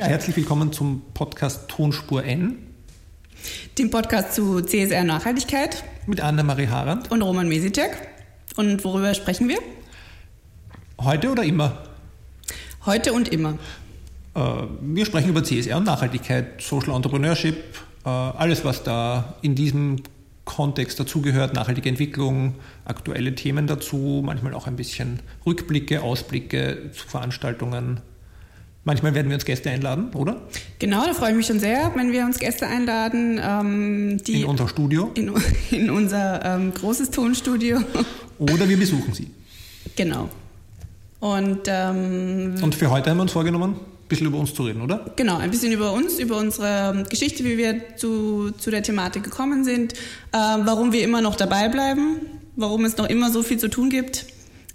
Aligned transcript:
Herzlich 0.00 0.36
willkommen 0.36 0.72
zum 0.72 1.02
Podcast 1.12 1.68
Tonspur 1.68 2.22
N. 2.22 2.56
Dem 3.76 3.90
Podcast 3.90 4.32
zu 4.32 4.60
CSR 4.60 5.02
Nachhaltigkeit. 5.02 5.82
Mit 6.06 6.20
Anna-Marie 6.20 6.68
Harand. 6.68 7.10
Und 7.10 7.20
Roman 7.20 7.48
Mesicek. 7.48 7.90
Und 8.56 8.84
worüber 8.84 9.12
sprechen 9.14 9.48
wir? 9.48 9.58
Heute 11.00 11.32
oder 11.32 11.42
immer? 11.42 11.82
Heute 12.86 13.12
und 13.12 13.30
immer. 13.30 13.58
Äh, 14.36 14.40
wir 14.82 15.04
sprechen 15.04 15.30
über 15.30 15.42
CSR 15.42 15.78
und 15.78 15.84
Nachhaltigkeit, 15.84 16.62
Social 16.62 16.94
Entrepreneurship, 16.94 17.56
äh, 18.04 18.08
alles, 18.08 18.64
was 18.64 18.84
da 18.84 19.34
in 19.42 19.56
diesem 19.56 19.96
Kontext 20.44 21.00
dazugehört, 21.00 21.54
nachhaltige 21.54 21.88
Entwicklung, 21.88 22.54
aktuelle 22.84 23.34
Themen 23.34 23.66
dazu, 23.66 24.22
manchmal 24.24 24.54
auch 24.54 24.68
ein 24.68 24.76
bisschen 24.76 25.18
Rückblicke, 25.44 26.02
Ausblicke 26.02 26.92
zu 26.92 27.08
Veranstaltungen, 27.08 28.00
Manchmal 28.88 29.14
werden 29.14 29.28
wir 29.28 29.34
uns 29.34 29.44
Gäste 29.44 29.68
einladen, 29.68 30.08
oder? 30.14 30.40
Genau, 30.78 31.04
da 31.04 31.12
freue 31.12 31.32
ich 31.32 31.36
mich 31.36 31.46
schon 31.46 31.60
sehr, 31.60 31.92
wenn 31.94 32.10
wir 32.10 32.24
uns 32.24 32.38
Gäste 32.38 32.66
einladen. 32.66 33.38
Ähm, 33.38 34.16
in 34.26 34.46
unser 34.46 34.66
Studio? 34.66 35.10
In, 35.12 35.30
in 35.70 35.90
unser 35.90 36.42
ähm, 36.42 36.72
großes 36.72 37.10
Tonstudio. 37.10 37.80
Oder 38.38 38.66
wir 38.66 38.78
besuchen 38.78 39.12
sie. 39.12 39.28
Genau. 39.94 40.30
Und, 41.20 41.66
ähm, 41.66 42.54
Und 42.62 42.74
für 42.74 42.88
heute 42.88 43.10
haben 43.10 43.18
wir 43.18 43.24
uns 43.24 43.32
vorgenommen, 43.32 43.74
ein 43.74 44.08
bisschen 44.08 44.26
über 44.26 44.38
uns 44.38 44.54
zu 44.54 44.62
reden, 44.62 44.80
oder? 44.80 45.04
Genau, 45.16 45.36
ein 45.36 45.50
bisschen 45.50 45.72
über 45.72 45.92
uns, 45.92 46.18
über 46.18 46.38
unsere 46.38 47.04
Geschichte, 47.10 47.44
wie 47.44 47.58
wir 47.58 47.94
zu, 47.96 48.52
zu 48.52 48.70
der 48.70 48.82
Thematik 48.82 49.22
gekommen 49.22 49.64
sind, 49.64 49.92
äh, 49.92 49.98
warum 50.32 50.92
wir 50.92 51.04
immer 51.04 51.20
noch 51.20 51.36
dabei 51.36 51.68
bleiben, 51.68 52.22
warum 52.56 52.86
es 52.86 52.96
noch 52.96 53.10
immer 53.10 53.30
so 53.30 53.42
viel 53.42 53.58
zu 53.58 53.68
tun 53.68 53.90
gibt, 53.90 54.24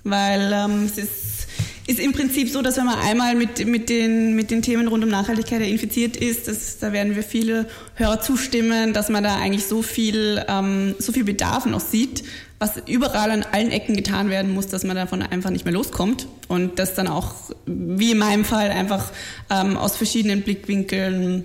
weil 0.03 0.51
ähm, 0.53 0.83
es 0.85 0.99
ist 0.99 1.42
ist 1.85 1.99
im 1.99 2.13
Prinzip 2.13 2.49
so, 2.49 2.61
dass 2.61 2.77
wenn 2.77 2.85
man 2.85 2.99
einmal 2.99 3.35
mit, 3.35 3.65
mit, 3.67 3.89
den, 3.89 4.35
mit 4.35 4.51
den 4.51 4.61
Themen 4.61 4.87
rund 4.87 5.03
um 5.03 5.09
Nachhaltigkeit 5.09 5.61
infiziert 5.61 6.15
ist, 6.15 6.47
das, 6.47 6.79
da 6.79 6.93
werden 6.93 7.15
wir 7.15 7.23
viele 7.23 7.67
Hörer 7.95 8.21
zustimmen, 8.21 8.93
dass 8.93 9.09
man 9.09 9.23
da 9.23 9.35
eigentlich 9.35 9.65
so 9.65 9.81
viel, 9.81 10.43
ähm, 10.47 10.95
so 10.99 11.11
viel 11.11 11.25
Bedarf 11.25 11.65
noch 11.65 11.81
sieht, 11.81 12.23
was 12.59 12.81
überall 12.87 13.31
an 13.31 13.43
allen 13.51 13.71
Ecken 13.71 13.95
getan 13.95 14.29
werden 14.29 14.53
muss, 14.53 14.67
dass 14.67 14.85
man 14.85 14.95
davon 14.95 15.21
einfach 15.21 15.49
nicht 15.49 15.65
mehr 15.65 15.73
loskommt 15.73 16.27
und 16.47 16.79
das 16.79 16.95
dann 16.95 17.07
auch, 17.07 17.33
wie 17.65 18.11
in 18.11 18.17
meinem 18.17 18.45
Fall, 18.45 18.69
einfach 18.69 19.11
ähm, 19.49 19.75
aus 19.75 19.97
verschiedenen 19.97 20.43
Blickwinkeln 20.43 21.43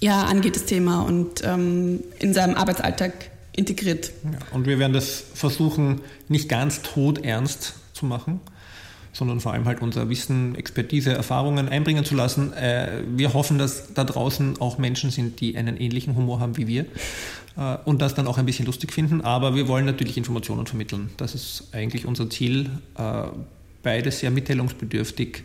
ja, 0.00 0.22
angeht 0.22 0.56
das 0.56 0.64
Thema 0.64 1.02
und 1.02 1.44
ähm, 1.44 2.00
in 2.18 2.32
seinem 2.32 2.54
Arbeitsalltag 2.54 3.12
integriert. 3.54 4.12
Ja, 4.24 4.38
und 4.56 4.66
wir 4.66 4.78
werden 4.78 4.94
das 4.94 5.22
versuchen, 5.34 6.00
nicht 6.28 6.48
ganz 6.48 6.80
todernst 6.80 7.74
zu 7.92 8.06
machen 8.06 8.40
sondern 9.12 9.40
vor 9.40 9.52
allem 9.52 9.66
halt 9.66 9.82
unser 9.82 10.08
Wissen, 10.08 10.54
Expertise, 10.54 11.12
Erfahrungen 11.12 11.68
einbringen 11.68 12.04
zu 12.04 12.14
lassen. 12.14 12.52
Äh, 12.54 13.02
wir 13.14 13.34
hoffen, 13.34 13.58
dass 13.58 13.92
da 13.94 14.04
draußen 14.04 14.60
auch 14.60 14.78
Menschen 14.78 15.10
sind, 15.10 15.40
die 15.40 15.56
einen 15.56 15.76
ähnlichen 15.76 16.16
Humor 16.16 16.40
haben 16.40 16.56
wie 16.56 16.66
wir 16.66 16.86
äh, 17.56 17.76
und 17.84 18.00
das 18.00 18.14
dann 18.14 18.26
auch 18.26 18.38
ein 18.38 18.46
bisschen 18.46 18.66
lustig 18.66 18.92
finden. 18.92 19.20
Aber 19.20 19.54
wir 19.54 19.68
wollen 19.68 19.84
natürlich 19.84 20.16
Informationen 20.16 20.66
vermitteln. 20.66 21.10
Das 21.18 21.34
ist 21.34 21.68
eigentlich 21.72 22.06
unser 22.06 22.30
Ziel. 22.30 22.70
Äh, 22.96 23.24
beides 23.82 24.20
sehr 24.20 24.30
mitteilungsbedürftig. 24.30 25.42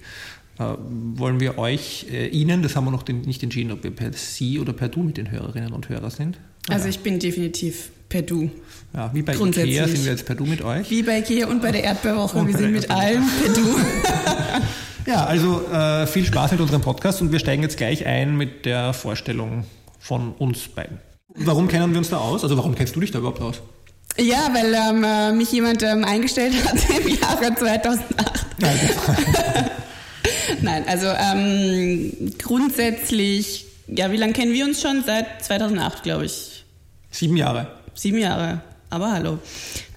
Wollen 0.59 1.39
wir 1.39 1.59
euch, 1.59 2.07
Ihnen, 2.31 2.63
das 2.63 2.75
haben 2.75 2.85
wir 2.85 2.91
noch 2.91 3.07
nicht 3.07 3.43
entschieden, 3.43 3.71
ob 3.71 3.83
wir 3.83 3.91
per 3.91 4.13
Sie 4.13 4.59
oder 4.59 4.73
per 4.73 4.89
Du 4.89 5.03
mit 5.03 5.17
den 5.17 5.29
Hörerinnen 5.29 5.71
und 5.71 5.89
Hörern 5.89 6.09
sind. 6.09 6.39
Also 6.67 6.87
ich 6.87 6.99
bin 6.99 7.19
definitiv 7.19 7.91
per 8.09 8.21
Du. 8.21 8.49
Ja, 8.93 9.11
wie 9.13 9.21
bei 9.21 9.33
Ikea 9.33 9.87
sind 9.87 10.05
wir 10.05 10.11
jetzt 10.11 10.25
per 10.25 10.35
Du 10.35 10.45
mit 10.45 10.61
euch. 10.61 10.89
Wie 10.89 11.03
bei 11.03 11.19
Ikea 11.19 11.47
und 11.47 11.61
bei 11.61 11.71
der 11.71 11.83
Erdbeerwoche, 11.83 12.47
wir 12.47 12.57
sind 12.57 12.71
mit 12.71 12.89
allen 12.89 13.23
per 13.43 13.53
Du. 13.53 13.79
ja, 15.11 15.25
also 15.25 15.67
äh, 15.71 16.07
viel 16.07 16.25
Spaß 16.25 16.51
mit 16.51 16.61
unserem 16.61 16.81
Podcast 16.81 17.21
und 17.21 17.31
wir 17.31 17.39
steigen 17.39 17.63
jetzt 17.63 17.77
gleich 17.77 18.05
ein 18.05 18.37
mit 18.37 18.65
der 18.65 18.93
Vorstellung 18.93 19.65
von 19.99 20.33
uns 20.33 20.67
beiden. 20.67 20.99
Warum 21.35 21.67
kennen 21.67 21.91
wir 21.91 21.99
uns 21.99 22.09
da 22.09 22.17
aus? 22.17 22.43
Also 22.43 22.57
warum 22.57 22.75
kennst 22.75 22.95
du 22.95 22.99
dich 22.99 23.11
da 23.11 23.19
überhaupt 23.19 23.41
aus? 23.41 23.61
Ja, 24.17 24.49
weil 24.51 24.73
ähm, 24.73 25.03
äh, 25.03 25.31
mich 25.31 25.51
jemand 25.51 25.83
ähm, 25.83 26.03
eingestellt 26.03 26.53
hat 26.65 26.77
im 26.99 27.07
Jahre 27.09 27.53
2008. 27.53 28.07
Nein, 30.61 30.83
also 30.87 31.07
ähm, 31.07 32.33
grundsätzlich, 32.39 33.67
ja, 33.87 34.11
wie 34.11 34.17
lange 34.17 34.33
kennen 34.33 34.53
wir 34.53 34.65
uns 34.65 34.81
schon? 34.81 35.03
Seit 35.05 35.43
2008, 35.43 36.03
glaube 36.03 36.25
ich. 36.25 36.65
Sieben 37.11 37.37
Jahre. 37.37 37.76
Sieben 37.97 38.19
Jahre, 38.19 38.61
aber 38.91 39.11
hallo. 39.11 39.39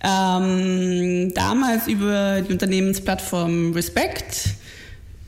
Ähm, 0.02 1.34
damals 1.34 1.86
über 1.86 2.40
die 2.40 2.50
Unternehmensplattform 2.50 3.74
Respect 3.74 4.54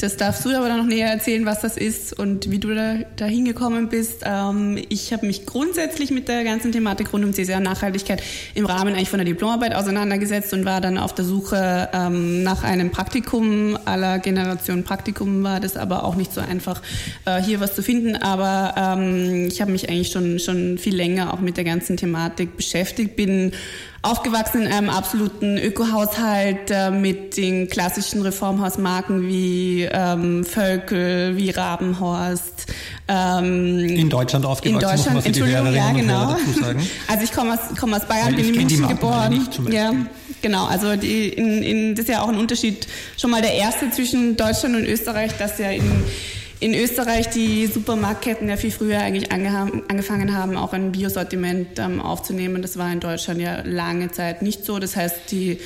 das 0.03 0.17
darfst 0.17 0.45
du 0.45 0.51
aber 0.51 0.69
noch 0.69 0.85
näher 0.85 1.09
erzählen, 1.09 1.47
was 1.47 1.61
das 1.61 1.77
ist 1.77 2.19
und 2.19 2.51
wie 2.51 2.59
du 2.59 2.75
da, 2.75 2.97
da 3.17 3.25
hingekommen 3.25 3.89
bist. 3.89 4.23
Ähm, 4.25 4.83
ich 4.89 5.13
habe 5.13 5.27
mich 5.27 5.47
grundsätzlich 5.47 6.11
mit 6.11 6.27
der 6.27 6.43
ganzen 6.43 6.73
Thematik 6.73 7.13
rund 7.13 7.25
um 7.25 7.33
CSR 7.33 7.61
Nachhaltigkeit 7.61 8.21
im 8.55 8.67
Rahmen 8.67 8.95
eigentlich 8.95 9.11
von 9.11 9.19
der 9.19 9.27
Diplomarbeit 9.27 9.75
auseinandergesetzt 9.75 10.53
und 10.55 10.65
war 10.65 10.81
dann 10.81 10.99
auf 10.99 11.15
der 11.15 11.25
Suche 11.25 11.89
ähm, 11.93 12.43
nach 12.43 12.65
einem 12.65 12.91
Praktikum. 12.91 13.79
Aller 13.85 14.19
Generation 14.19 14.83
Praktikum 14.83 15.45
war 15.45 15.61
das 15.61 15.77
aber 15.77 16.03
auch 16.03 16.17
nicht 16.17 16.33
so 16.33 16.41
einfach, 16.41 16.83
äh, 17.25 17.41
hier 17.41 17.61
was 17.61 17.77
zu 17.77 17.83
finden. 17.83 18.17
Aber 18.17 18.75
ähm, 18.77 19.47
ich 19.47 19.61
habe 19.61 19.71
mich 19.71 19.89
eigentlich 19.89 20.11
schon, 20.11 20.41
schon 20.41 20.79
viel 20.79 20.97
länger 20.97 21.33
auch 21.33 21.41
mit 21.41 21.57
der 21.57 21.65
ganzen 21.65 21.97
Thematik 21.97 22.57
beschäftigt, 22.57 23.15
bin 23.15 23.53
aufgewachsen 24.03 24.63
in 24.63 24.73
einem 24.73 24.91
absoluten 24.91 25.57
Ökohaushalt 25.59 26.71
äh, 26.71 26.91
mit 26.91 27.37
den 27.37 27.69
klassischen 27.69 28.23
Reformhausmarken 28.23 29.29
wie 29.29 29.89
ähm, 29.91 30.45
Völkel, 30.45 31.37
wie 31.37 31.51
Rabenhorst. 31.51 32.67
Ähm, 33.07 33.79
in 33.79 34.11
Deutschland 34.11 34.45
aufgewachsen, 34.45 34.75
in 34.75 34.81
Deutschland, 34.81 35.15
muss 35.15 35.25
man 35.25 35.25
Entschuldigung, 35.25 35.73
ja 35.73 35.93
genau. 35.93 36.37
Also 37.09 37.25
ich 37.25 37.33
komme 37.33 37.55
aus, 37.55 37.61
komm 37.79 37.95
aus 37.95 38.05
Bayern, 38.07 38.35
bin 38.35 38.49
in 38.49 38.55
München 38.57 38.89
geboren. 38.89 39.47
ja, 39.71 39.93
genau. 40.41 40.67
Also 40.67 40.97
die, 40.97 41.29
in, 41.29 41.63
in, 41.63 41.95
das 41.95 42.07
ist 42.07 42.11
ja 42.11 42.23
auch 42.23 42.29
ein 42.29 42.39
Unterschied. 42.39 42.89
Schon 43.17 43.31
mal 43.31 43.41
der 43.41 43.55
erste 43.55 43.91
zwischen 43.91 44.37
Deutschland 44.37 44.75
und 44.75 44.85
Österreich, 44.85 45.31
dass 45.39 45.59
ja 45.59 45.71
in 45.71 46.03
in 46.63 46.75
Österreich 46.75 47.29
die 47.29 47.67
Supermarktketten 47.67 48.49
ja 48.49 48.57
viel 48.57 48.71
früher 48.71 49.01
eigentlich 49.01 49.33
angefangen 49.33 50.33
haben, 50.33 50.57
auch 50.57 50.73
ein 50.73 50.93
Biosortiment 50.93 51.81
ähm, 51.81 52.01
aufzunehmen. 52.01 52.63
Das 52.63 52.77
war 52.77 52.93
in 52.93 53.01
Deutschland 53.01 53.41
ja 53.41 53.63
lange 53.63 54.13
Zeit 54.13 54.43
nicht 54.43 54.65
so. 54.65 54.79
Das 54.79 54.95
heißt, 54.95 55.33
die, 55.33 55.59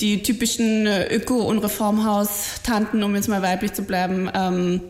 die 0.00 0.22
typischen 0.22 0.86
äh, 0.86 1.06
Öko- 1.16 1.44
und 1.46 1.60
Reformhaus-Tanten, 1.60 3.02
um 3.02 3.14
jetzt 3.14 3.28
mal 3.28 3.40
weiblich 3.40 3.72
zu 3.72 3.84
bleiben, 3.84 4.30
ähm, 4.34 4.82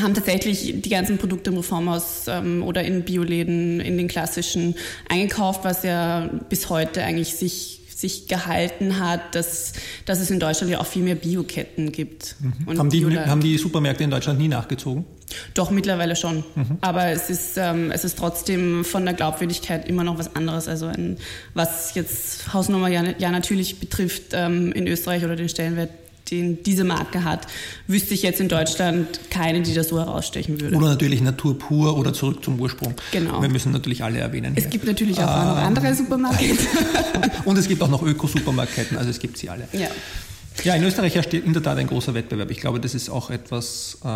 haben 0.00 0.14
tatsächlich 0.14 0.80
die 0.80 0.90
ganzen 0.90 1.18
Produkte 1.18 1.50
im 1.50 1.56
Reformhaus 1.56 2.26
ähm, 2.28 2.62
oder 2.62 2.84
in 2.84 3.02
Bioläden, 3.02 3.80
in 3.80 3.98
den 3.98 4.06
klassischen 4.06 4.76
eingekauft, 5.08 5.64
was 5.64 5.82
ja 5.82 6.30
bis 6.48 6.70
heute 6.70 7.02
eigentlich 7.02 7.34
sich 7.34 7.80
sich 8.04 8.28
gehalten 8.28 9.00
hat, 9.00 9.34
dass, 9.34 9.72
dass 10.04 10.20
es 10.20 10.30
in 10.30 10.38
Deutschland 10.38 10.70
ja 10.70 10.80
auch 10.80 10.86
viel 10.86 11.02
mehr 11.02 11.14
Bioketten 11.14 11.90
gibt. 11.90 12.36
Mhm. 12.40 12.78
Haben, 12.78 12.90
die, 12.90 13.18
haben 13.18 13.40
die 13.40 13.56
Supermärkte 13.56 14.04
in 14.04 14.10
Deutschland 14.10 14.38
nie 14.38 14.48
nachgezogen? 14.48 15.06
Doch, 15.54 15.70
mittlerweile 15.70 16.14
schon. 16.14 16.44
Mhm. 16.54 16.78
Aber 16.82 17.06
es 17.06 17.30
ist, 17.30 17.56
ähm, 17.56 17.90
es 17.90 18.04
ist 18.04 18.18
trotzdem 18.18 18.84
von 18.84 19.06
der 19.06 19.14
Glaubwürdigkeit 19.14 19.88
immer 19.88 20.04
noch 20.04 20.18
was 20.18 20.36
anderes. 20.36 20.68
Also 20.68 20.86
ein, 20.86 21.16
was 21.54 21.94
jetzt 21.94 22.52
Hausnummer 22.52 22.88
ja, 22.88 23.04
ja 23.16 23.30
natürlich 23.30 23.80
betrifft 23.80 24.32
ähm, 24.32 24.72
in 24.72 24.86
Österreich 24.86 25.24
oder 25.24 25.34
den 25.34 25.48
Stellenwert 25.48 25.90
den 26.30 26.62
diese 26.62 26.84
Marke 26.84 27.24
hat, 27.24 27.46
wüsste 27.86 28.14
ich 28.14 28.22
jetzt 28.22 28.40
in 28.40 28.48
Deutschland 28.48 29.30
keine, 29.30 29.62
die 29.62 29.74
das 29.74 29.88
so 29.88 29.98
herausstechen 29.98 30.60
würde. 30.60 30.76
Oder 30.76 30.88
natürlich 30.88 31.20
Natur 31.20 31.58
pur 31.58 31.98
oder 31.98 32.12
zurück 32.12 32.42
zum 32.44 32.58
Ursprung. 32.58 32.94
Genau. 33.12 33.42
Wir 33.42 33.48
müssen 33.48 33.72
natürlich 33.72 34.02
alle 34.02 34.20
erwähnen. 34.20 34.54
Es 34.56 34.64
hier. 34.64 34.70
gibt 34.70 34.86
natürlich 34.86 35.18
auch 35.18 35.42
ähm, 35.42 35.48
noch 35.48 35.56
andere 35.56 35.94
Supermärkte. 35.94 36.44
und 37.44 37.58
es 37.58 37.68
gibt 37.68 37.82
auch 37.82 37.88
noch 37.88 38.02
Öko-Supermarketten, 38.02 38.96
also 38.96 39.10
es 39.10 39.18
gibt 39.18 39.36
sie 39.36 39.50
alle. 39.50 39.68
Ja. 39.72 39.88
Ja, 40.62 40.76
in 40.76 40.84
Österreich 40.84 41.16
herrscht 41.16 41.34
in 41.34 41.52
der 41.52 41.62
Tat 41.62 41.78
ein 41.78 41.88
großer 41.88 42.14
Wettbewerb. 42.14 42.50
Ich 42.50 42.60
glaube, 42.60 42.78
das 42.78 42.94
ist 42.94 43.10
auch 43.10 43.28
etwas, 43.28 43.98
äh, 44.04 44.06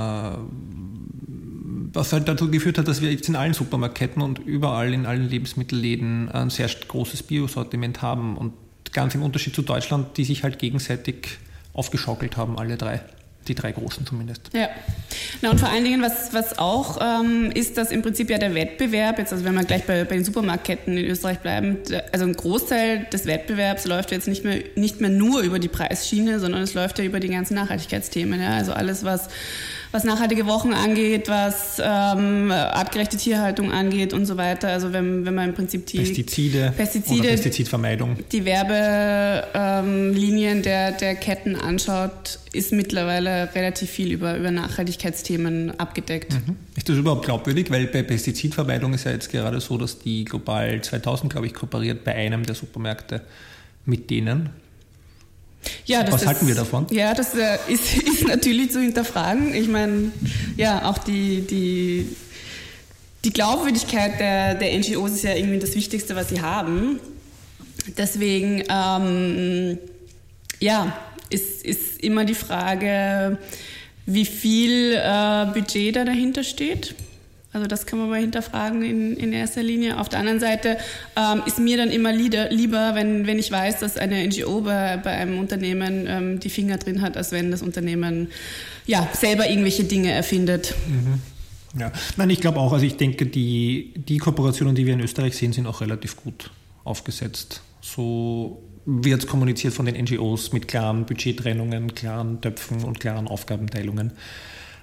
was 1.93 2.13
halt 2.13 2.29
dazu 2.29 2.49
geführt 2.51 2.79
hat, 2.79 2.87
dass 2.87 3.03
wir 3.03 3.11
jetzt 3.11 3.29
in 3.29 3.35
allen 3.35 3.55
Supermarktketten 3.55 4.23
und 4.23 4.39
überall 4.39 4.95
in 4.95 5.05
allen 5.05 5.29
Lebensmittelläden 5.29 6.31
ein 6.31 6.51
sehr 6.51 6.69
großes 6.69 7.25
Biosortiment 7.25 8.03
haben. 8.03 8.37
Und 8.37 8.53
ganz 8.93 9.15
im 9.17 9.23
Unterschied 9.23 9.55
zu 9.55 9.63
Deutschland, 9.63 10.17
die 10.17 10.25
sich 10.25 10.45
halt 10.45 10.59
gegenseitig 10.59 11.39
aufgeschaukelt 11.79 12.37
haben, 12.37 12.59
alle 12.59 12.77
drei. 12.77 13.01
Die 13.49 13.55
drei 13.55 13.73
großen 13.73 14.07
zumindest. 14.07 14.43
Ja. 14.53 14.69
Na 15.41 15.51
und 15.51 15.59
vor 15.59 15.71
allen 15.71 15.85
Dingen, 15.85 16.03
was, 16.03 16.35
was 16.35 16.59
auch 16.59 16.99
ähm, 17.01 17.51
ist, 17.53 17.79
dass 17.79 17.91
im 17.91 18.03
Prinzip 18.03 18.29
ja 18.29 18.39
der 18.39 18.55
Wettbewerb, 18.55 19.19
jetzt 19.19 19.33
also 19.33 19.45
wenn 19.45 19.55
wir 19.55 19.65
gleich 19.65 19.85
bei, 19.85 20.05
bei 20.05 20.17
den 20.17 20.25
Supermarktketten 20.25 20.97
in 20.97 21.05
Österreich 21.07 21.39
bleiben, 21.39 21.79
also 22.13 22.27
ein 22.27 22.35
Großteil 22.35 23.07
des 23.13 23.27
Wettbewerbs 23.27 23.87
läuft 23.87 24.11
jetzt 24.11 24.29
nicht 24.29 24.45
mehr, 24.45 24.59
nicht 24.77 25.01
mehr 25.01 25.11
nur 25.11 25.41
über 25.41 25.59
die 25.59 25.69
Preisschiene, 25.69 26.41
sondern 26.41 26.63
es 26.63 26.75
läuft 26.75 26.99
ja 26.99 27.05
über 27.05 27.21
die 27.21 27.29
ganzen 27.29 27.55
Nachhaltigkeitsthemen. 27.55 28.41
Ja? 28.41 28.51
Also 28.51 28.73
alles, 28.73 29.05
was 29.05 29.29
was 29.91 30.05
nachhaltige 30.05 30.45
Wochen 30.47 30.75
angeht, 30.75 31.29
was 31.29 31.81
ähm, 31.83 32.51
artgerechte 32.51 33.17
Tierhaltung 33.17 33.73
angeht 33.73 34.13
und 34.13 34.27
so 34.27 34.37
weiter. 34.37 34.69
Also 34.69 34.93
wenn, 34.93 35.25
wenn 35.25 35.35
man 35.35 35.49
im 35.49 35.55
Prinzip 35.55 35.87
die 35.87 35.97
Pestizide, 35.99 36.75
Pestizide 36.77 37.21
oder 37.21 37.31
Pestizidvermeidung, 37.31 38.19
die 38.31 38.45
Werbelinien 38.45 40.59
ähm, 40.59 40.63
der, 40.63 40.93
der 40.93 41.15
Ketten 41.15 41.57
anschaut, 41.57 42.39
ist 42.59 42.73
mittlerweile 42.73 43.55
relativ 43.55 43.89
viel 43.89 44.13
über, 44.13 44.37
über 44.37 44.51
Nachhaltigkeitsthemen 44.51 45.79
abgedeckt. 45.79 46.33
Mhm. 46.33 46.57
Ist 46.77 46.89
das 46.89 46.97
überhaupt 46.97 47.25
glaubwürdig? 47.25 47.71
Weil 47.71 47.87
bei 47.87 48.03
Pestizidvermeidung 48.03 48.93
ist 48.95 49.05
ja 49.05 49.13
jetzt 49.13 49.31
gerade 49.31 49.61
so, 49.61 49.79
dass 49.79 49.99
die 49.99 50.25
Global 50.25 50.83
2000, 50.83 51.33
glaube 51.33 51.47
ich, 51.47 51.55
kooperiert 51.55 52.05
bei 52.05 52.15
einem 52.15 52.45
der 52.45 52.55
Supermärkte 52.55 53.23
mit 53.85 54.11
denen. 54.11 54.51
Ja, 55.87 56.11
Was 56.11 56.27
halten 56.27 56.47
wir 56.47 56.55
davon? 56.55 56.87
Ja, 56.91 57.15
das 57.15 57.35
äh, 57.35 57.59
ist, 57.69 57.97
ist 58.03 58.27
natürlich 58.27 58.71
zu 58.71 58.81
hinterfragen. 58.81 59.55
Ich 59.55 59.69
meine, 59.69 60.13
ja, 60.57 60.85
auch 60.89 60.99
die, 60.99 61.43
die, 61.43 62.09
die 63.25 63.33
Glaubwürdigkeit 63.33 64.21
der, 64.21 64.55
der 64.55 64.79
NGOs 64.79 65.13
ist 65.13 65.25
ja 65.25 65.35
irgendwie 65.35 65.59
das 65.59 65.75
Wichtigste, 65.75 66.15
was 66.17 66.29
sie 66.29 66.41
haben. 66.41 67.01
Deswegen, 67.97 68.65
ähm, 68.69 69.79
ja, 70.61 70.97
ist, 71.31 71.65
ist 71.65 72.01
immer 72.03 72.25
die 72.25 72.35
Frage, 72.35 73.39
wie 74.07 74.25
viel 74.25 74.95
äh, 74.95 75.47
Budget 75.53 75.97
da 75.97 76.05
dahinter 76.05 76.43
steht. 76.43 76.95
Also 77.53 77.67
das 77.67 77.87
kann 77.87 77.99
man 77.99 78.11
mal 78.11 78.21
hinterfragen 78.21 78.83
in, 78.83 79.17
in 79.17 79.33
erster 79.33 79.63
Linie. 79.63 79.99
Auf 79.99 80.09
der 80.09 80.19
anderen 80.19 80.39
Seite 80.39 80.77
ähm, 81.17 81.43
ist 81.47 81.59
mir 81.59 81.79
dann 81.79 81.91
immer 81.91 82.13
lieber, 82.13 82.95
wenn, 82.95 83.27
wenn 83.27 83.39
ich 83.39 83.51
weiß, 83.51 83.81
dass 83.81 83.97
eine 83.97 84.27
NGO 84.27 84.61
bei, 84.61 84.99
bei 84.99 85.13
einem 85.13 85.39
Unternehmen 85.39 86.07
ähm, 86.07 86.41
die 86.41 86.51
Finger 86.51 86.77
drin 86.77 87.01
hat, 87.01 87.17
als 87.17 87.33
wenn 87.33 87.51
das 87.51 87.63
Unternehmen 87.63 88.29
ja, 88.87 89.09
selber 89.13 89.49
irgendwelche 89.49 89.85
Dinge 89.85 90.13
erfindet. 90.13 90.75
Mhm. 90.89 91.81
Ja, 91.81 91.93
nein, 92.17 92.31
ich 92.31 92.41
glaube 92.41 92.61
auch, 92.61 92.73
also 92.73 92.85
ich 92.85 92.97
denke, 92.97 93.27
die, 93.27 93.93
die 93.97 94.19
Kooperationen, 94.19 94.75
die 94.75 94.87
wir 94.87 94.95
in 94.95 95.01
Österreich 95.01 95.37
sehen, 95.37 95.53
sind 95.53 95.67
auch 95.67 95.81
relativ 95.81 96.17
gut 96.17 96.51
aufgesetzt. 96.85 97.63
So 97.81 98.63
wird 98.91 99.27
kommuniziert 99.27 99.75
von 99.75 99.85
den 99.85 100.03
NGOs 100.03 100.55
mit 100.55 100.67
klaren 100.67 101.05
Budgettrennungen, 101.05 101.95
klaren 101.95 102.41
Töpfen 102.41 102.85
und 102.85 102.99
klaren 102.99 103.29
Aufgabenteilungen. 103.29 104.13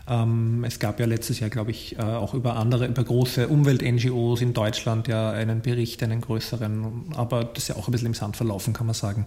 Ähm, 0.08 0.64
es 0.64 0.78
gab 0.78 1.00
ja 1.00 1.08
letztes 1.08 1.40
Jahr, 1.40 1.50
glaube 1.50 1.72
ich, 1.72 1.98
äh, 1.98 2.04
auch 2.04 2.36
über 2.36 2.56
andere, 2.56 2.86
über 2.86 3.04
große 3.04 3.48
Umwelt-NGOs 3.48 4.42
in 4.42 4.54
Deutschland 4.54 5.08
ja 5.08 5.32
einen 5.32 5.62
Bericht, 5.62 6.04
einen 6.04 6.22
größeren, 6.22 7.16
aber 7.16 7.46
das 7.46 7.64
ist 7.64 7.70
ja 7.70 7.78
auch 7.78 7.88
ein 7.88 7.92
bisschen 7.92 8.10
im 8.10 8.14
Sand 8.14 8.38
verlaufen, 8.38 8.74
kann 8.74 8.86
man 8.86 8.94
sagen. 8.94 9.26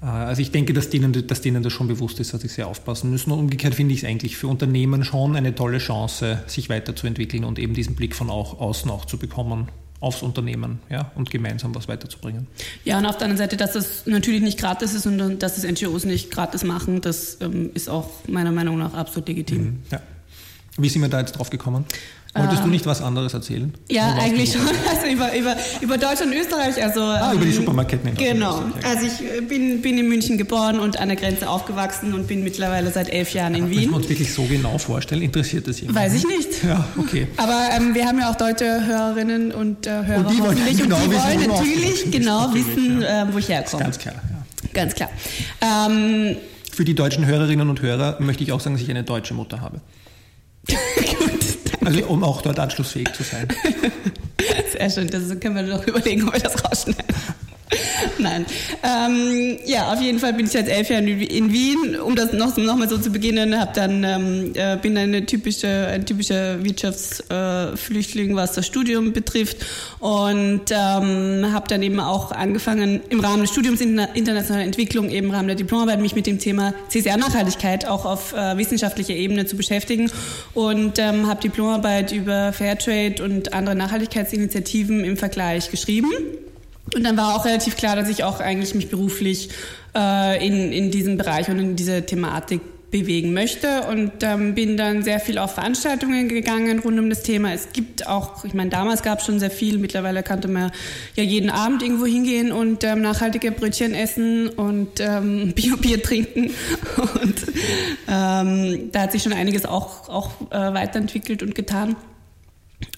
Äh, 0.00 0.06
also 0.06 0.40
ich 0.40 0.50
denke, 0.50 0.72
dass 0.72 0.88
denen, 0.88 1.26
dass 1.26 1.42
denen 1.42 1.62
das 1.62 1.74
schon 1.74 1.86
bewusst 1.86 2.18
ist, 2.18 2.32
dass 2.32 2.40
sie 2.40 2.48
sehr 2.48 2.68
aufpassen 2.68 3.10
müssen. 3.10 3.32
Und 3.32 3.38
umgekehrt 3.38 3.74
finde 3.74 3.92
ich 3.92 4.02
es 4.04 4.08
eigentlich 4.08 4.38
für 4.38 4.48
Unternehmen 4.48 5.04
schon 5.04 5.36
eine 5.36 5.54
tolle 5.54 5.76
Chance, 5.76 6.42
sich 6.46 6.70
weiterzuentwickeln 6.70 7.44
und 7.44 7.58
eben 7.58 7.74
diesen 7.74 7.94
Blick 7.94 8.14
von 8.14 8.30
auch, 8.30 8.58
außen 8.58 8.90
auch 8.90 9.04
zu 9.04 9.18
bekommen 9.18 9.68
aufs 10.00 10.22
Unternehmen 10.22 10.80
ja, 10.90 11.10
und 11.14 11.30
gemeinsam 11.30 11.74
was 11.74 11.88
weiterzubringen. 11.88 12.46
Ja, 12.84 12.98
und 12.98 13.06
auf 13.06 13.16
der 13.16 13.24
anderen 13.26 13.38
Seite, 13.38 13.56
dass 13.56 13.74
es 13.74 14.06
natürlich 14.06 14.42
nicht 14.42 14.58
gratis 14.58 14.92
ist 14.94 15.06
und 15.06 15.38
dass 15.38 15.56
es 15.56 15.64
NGOs 15.64 16.04
nicht 16.04 16.30
gratis 16.30 16.64
machen, 16.64 17.00
das 17.00 17.38
ähm, 17.40 17.70
ist 17.74 17.88
auch 17.88 18.10
meiner 18.28 18.52
Meinung 18.52 18.78
nach 18.78 18.94
absolut 18.94 19.28
legitim. 19.28 19.62
Mhm, 19.62 19.82
ja. 19.90 20.00
Wie 20.78 20.88
sind 20.90 21.00
wir 21.00 21.08
da 21.08 21.20
jetzt 21.20 21.32
drauf 21.32 21.48
gekommen? 21.48 21.86
Wolltest 22.38 22.64
du 22.64 22.68
nicht 22.68 22.86
was 22.86 23.02
anderes 23.02 23.34
erzählen? 23.34 23.72
Ja, 23.90 24.14
eigentlich 24.14 24.52
schon. 24.52 24.62
Also 24.88 25.06
über, 25.12 25.36
über, 25.36 25.56
über 25.80 25.98
Deutschland 25.98 26.32
und 26.32 26.40
Österreich. 26.40 26.82
Also, 26.82 27.00
ah, 27.00 27.32
über 27.32 27.44
die 27.44 27.50
ähm, 27.50 27.56
Supermarketten. 27.56 28.14
Genau. 28.14 28.62
Also 28.84 29.06
ich 29.06 29.20
äh, 29.20 29.40
bin, 29.40 29.82
bin 29.82 29.98
in 29.98 30.08
München 30.08 30.38
geboren 30.38 30.78
und 30.78 30.98
an 30.98 31.08
der 31.08 31.16
Grenze 31.16 31.48
aufgewachsen 31.48 32.14
und 32.14 32.28
bin 32.28 32.44
mittlerweile 32.44 32.90
seit 32.90 33.08
elf 33.08 33.32
Jahren 33.32 33.54
in 33.54 33.70
Wien. 33.70 33.78
Müssen 33.78 33.90
wir 33.90 33.96
uns 33.96 34.08
wirklich 34.08 34.32
so 34.32 34.44
genau 34.44 34.78
vorstellen? 34.78 35.22
Interessiert 35.22 35.66
das 35.66 35.80
jemand? 35.80 35.98
Weiß 35.98 36.14
ich 36.14 36.26
nicht. 36.26 36.64
Ja, 36.64 36.86
okay. 36.96 37.26
Aber 37.36 37.68
ähm, 37.76 37.94
wir 37.94 38.06
haben 38.06 38.18
ja 38.18 38.30
auch 38.30 38.36
deutsche 38.36 38.86
Hörerinnen 38.86 39.52
und 39.52 39.86
äh, 39.86 39.90
Hörer 39.90 40.18
und 40.20 40.30
die 40.30 40.38
wollen, 40.40 40.58
genau 40.76 40.96
und 40.96 41.04
die 41.04 41.16
wollen 41.16 41.46
natürlich 41.48 42.10
genau 42.10 42.54
wissen, 42.54 43.02
ja. 43.02 43.24
äh, 43.24 43.32
wo 43.32 43.38
ich 43.38 43.48
herkomme. 43.48 43.82
Ganz 43.82 43.98
klar. 43.98 44.14
Ja. 44.14 44.68
Ganz 44.72 44.94
klar. 44.94 45.10
Ähm, 45.60 46.36
Für 46.72 46.84
die 46.84 46.94
deutschen 46.94 47.26
Hörerinnen 47.26 47.68
und 47.68 47.82
Hörer 47.82 48.16
möchte 48.20 48.42
ich 48.42 48.52
auch 48.52 48.60
sagen, 48.60 48.76
dass 48.76 48.82
ich 48.82 48.90
eine 48.90 49.04
deutsche 49.04 49.34
Mutter 49.34 49.60
habe. 49.60 49.80
Also 51.86 52.04
um 52.06 52.24
auch 52.24 52.42
dort 52.42 52.58
anschlussfähig 52.58 53.12
zu 53.12 53.22
sein. 53.22 53.46
Sehr 54.72 54.90
schön, 54.90 55.06
das 55.06 55.28
können 55.38 55.54
wir 55.54 55.62
doch 55.62 55.86
überlegen, 55.86 56.26
ob 56.26 56.34
wir 56.34 56.40
das 56.40 56.64
rausschneiden. 56.64 57.04
Nein. 58.26 58.46
Ähm, 58.82 59.58
ja, 59.66 59.92
auf 59.92 60.00
jeden 60.00 60.18
Fall 60.18 60.32
bin 60.32 60.46
ich 60.46 60.52
seit 60.52 60.68
elf 60.68 60.90
Jahren 60.90 61.06
in 61.06 61.52
Wien. 61.52 61.96
Um 62.00 62.16
das 62.16 62.32
noch, 62.32 62.56
noch 62.56 62.76
mal 62.76 62.88
so 62.88 62.98
zu 62.98 63.10
beginnen, 63.10 63.58
hab 63.58 63.74
dann, 63.74 64.02
ähm, 64.02 64.52
äh, 64.54 64.76
bin 64.76 64.98
eine 64.98 65.24
typische, 65.24 65.86
ein 65.86 66.04
typischer 66.04 66.64
Wirtschaftsflüchtling, 66.64 68.30
äh, 68.32 68.34
was 68.34 68.52
das 68.52 68.66
Studium 68.66 69.12
betrifft. 69.12 69.58
Und 70.00 70.70
ähm, 70.70 71.52
habe 71.52 71.68
dann 71.68 71.82
eben 71.82 72.00
auch 72.00 72.32
angefangen, 72.32 73.00
im 73.10 73.20
Rahmen 73.20 73.42
des 73.42 73.50
Studiums 73.50 73.80
internationale 73.80 74.64
Entwicklung, 74.64 75.08
eben 75.08 75.28
im 75.28 75.30
Rahmen 75.30 75.46
der 75.46 75.56
Diplomarbeit, 75.56 76.00
mich 76.00 76.16
mit 76.16 76.26
dem 76.26 76.40
Thema 76.40 76.74
CSR-Nachhaltigkeit 76.88 77.86
auch 77.86 78.04
auf 78.04 78.32
äh, 78.32 78.56
wissenschaftlicher 78.56 79.14
Ebene 79.14 79.46
zu 79.46 79.56
beschäftigen. 79.56 80.10
Und 80.52 80.98
ähm, 80.98 81.28
habe 81.28 81.40
Diplomarbeit 81.40 82.10
über 82.10 82.52
Fairtrade 82.52 83.22
und 83.22 83.52
andere 83.52 83.76
Nachhaltigkeitsinitiativen 83.76 85.04
im 85.04 85.16
Vergleich 85.16 85.70
geschrieben. 85.70 86.10
Und 86.96 87.04
dann 87.04 87.18
war 87.18 87.36
auch 87.36 87.44
relativ 87.44 87.76
klar, 87.76 87.94
dass 87.94 88.08
ich 88.08 88.24
auch 88.24 88.40
eigentlich 88.40 88.74
mich 88.74 88.88
beruflich 88.88 89.50
äh, 89.94 90.44
in, 90.44 90.72
in 90.72 90.90
diesem 90.90 91.18
Bereich 91.18 91.50
und 91.50 91.58
in 91.58 91.76
diese 91.76 92.06
Thematik 92.06 92.62
bewegen 92.90 93.34
möchte 93.34 93.82
und 93.82 94.12
ähm, 94.22 94.54
bin 94.54 94.78
dann 94.78 95.02
sehr 95.02 95.20
viel 95.20 95.36
auf 95.36 95.52
Veranstaltungen 95.52 96.28
gegangen 96.28 96.78
rund 96.78 96.98
um 96.98 97.10
das 97.10 97.22
Thema. 97.22 97.52
Es 97.52 97.72
gibt 97.74 98.06
auch, 98.06 98.46
ich 98.46 98.54
meine, 98.54 98.70
damals 98.70 99.02
gab 99.02 99.18
es 99.18 99.26
schon 99.26 99.38
sehr 99.40 99.50
viel, 99.50 99.76
mittlerweile 99.76 100.22
kannte 100.22 100.48
man 100.48 100.70
ja 101.16 101.22
jeden 101.22 101.50
Abend 101.50 101.82
irgendwo 101.82 102.06
hingehen 102.06 102.50
und 102.50 102.82
ähm, 102.82 103.02
nachhaltige 103.02 103.52
Brötchen 103.52 103.92
essen 103.92 104.48
und 104.48 104.98
ähm, 105.00 105.52
Bio-Bier 105.54 106.02
trinken 106.02 106.50
und 107.22 107.34
ähm, 108.08 108.90
da 108.92 109.00
hat 109.02 109.12
sich 109.12 109.22
schon 109.22 109.34
einiges 109.34 109.66
auch, 109.66 110.08
auch 110.08 110.30
äh, 110.50 110.72
weiterentwickelt 110.72 111.42
und 111.42 111.54
getan. 111.54 111.96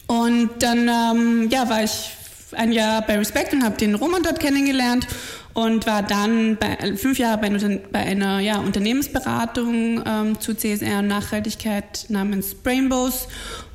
Und 0.06 0.50
dann 0.60 0.88
ähm, 0.88 1.48
ja, 1.50 1.68
war 1.68 1.82
ich 1.82 2.10
ein 2.52 2.72
Jahr 2.72 3.02
bei 3.02 3.18
Respect 3.18 3.52
und 3.52 3.64
habe 3.64 3.76
den 3.76 3.94
Roman 3.94 4.22
dort 4.22 4.40
kennengelernt 4.40 5.06
und 5.54 5.86
war 5.86 6.02
dann 6.02 6.56
bei, 6.56 6.96
fünf 6.96 7.18
Jahre 7.18 7.38
bei, 7.38 7.50
bei 7.90 7.98
einer 7.98 8.40
ja, 8.40 8.58
Unternehmensberatung 8.58 10.02
ähm, 10.06 10.40
zu 10.40 10.54
CSR 10.54 11.00
und 11.00 11.08
Nachhaltigkeit 11.08 12.06
namens 12.08 12.54
Brainbows 12.54 13.28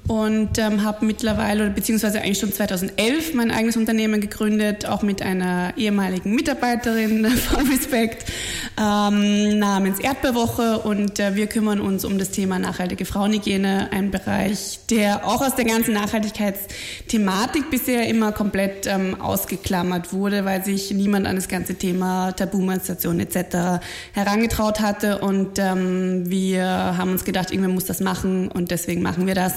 und 0.08 0.58
ähm, 0.58 0.84
habe 0.84 1.06
mittlerweile, 1.06 1.70
beziehungsweise 1.70 2.20
eigentlich 2.20 2.40
schon 2.40 2.52
2011 2.52 3.34
mein 3.36 3.52
eigenes 3.52 3.78
Unternehmen 3.78 4.20
gegründet, 4.20 4.86
auch 4.86 5.02
mit 5.02 5.22
einer 5.22 5.74
ehemaligen 5.78 6.36
Mitarbeiterin 6.36 7.26
von 7.30 7.66
Respect 7.70 8.30
ähm, 8.78 9.60
namens 9.60 10.00
Erdbeerwoche. 10.00 10.80
Und 10.80 11.20
äh, 11.20 11.36
wir 11.36 11.48
kümmern 11.48 11.80
uns 11.80 12.04
um 12.04 12.18
das 12.18 12.32
Thema 12.32 12.60
nachhaltige 12.60 13.06
Frauenhygiene, 13.06 13.94
ein 13.94 14.12
Bereich, 14.12 14.80
der 14.90 15.26
auch 15.26 15.42
aus 15.42 15.56
der 15.56 15.66
ganzen 15.66 15.94
Nachhaltigkeitsthematik 15.94 17.70
bisher 17.70 18.06
immer 18.10 18.34
komplett 18.34 18.88
ähm, 18.88 19.22
ausgeklammert 19.22 20.12
wurde, 20.12 20.44
weil 20.44 20.66
sich 20.66 20.92
niemand 20.92 21.28
an 21.28 21.38
das 21.38 21.48
ganze 21.48 21.76
Thema 21.76 22.34
Tabumenstruation 22.34 23.22
etc. 23.22 23.82
herangetraut 24.12 24.82
hatte. 24.82 25.20
Und 25.20 25.60
ähm, 25.60 26.30
wir 26.30 26.66
haben 26.66 27.12
uns 27.14 27.24
gedacht, 27.24 27.52
irgendwer 27.52 27.74
muss 27.74 27.86
das 27.86 28.02
machen. 28.02 28.50
Und 28.50 28.70
deswegen 28.70 29.02
machen 29.02 29.28
wir 29.28 29.36
das 29.36 29.54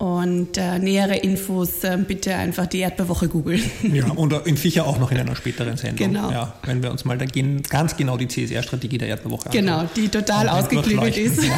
und 0.00 0.56
äh, 0.56 0.78
nähere 0.78 1.16
Infos 1.16 1.84
äh, 1.84 1.98
bitte 1.98 2.34
einfach 2.34 2.66
die 2.66 2.78
Erdbeerwoche 2.78 3.28
googeln. 3.28 3.62
Ja, 3.92 4.10
und 4.12 4.32
in 4.46 4.56
sicher 4.56 4.86
auch 4.86 4.98
noch 4.98 5.10
in 5.10 5.18
einer 5.18 5.36
späteren 5.36 5.76
Sendung. 5.76 6.08
Genau. 6.08 6.30
Ja, 6.30 6.54
wenn 6.64 6.82
wir 6.82 6.90
uns 6.90 7.04
mal 7.04 7.18
da 7.18 7.26
gehen, 7.26 7.62
ganz 7.68 7.94
genau 7.98 8.16
die 8.16 8.26
CSR-Strategie 8.26 8.96
der 8.96 9.08
Erdbeerwoche 9.08 9.46
anschauen. 9.46 9.66
Genau, 9.66 9.84
die 9.94 10.08
total 10.08 10.48
ausgeklügelt 10.48 11.16
ist. 11.16 11.42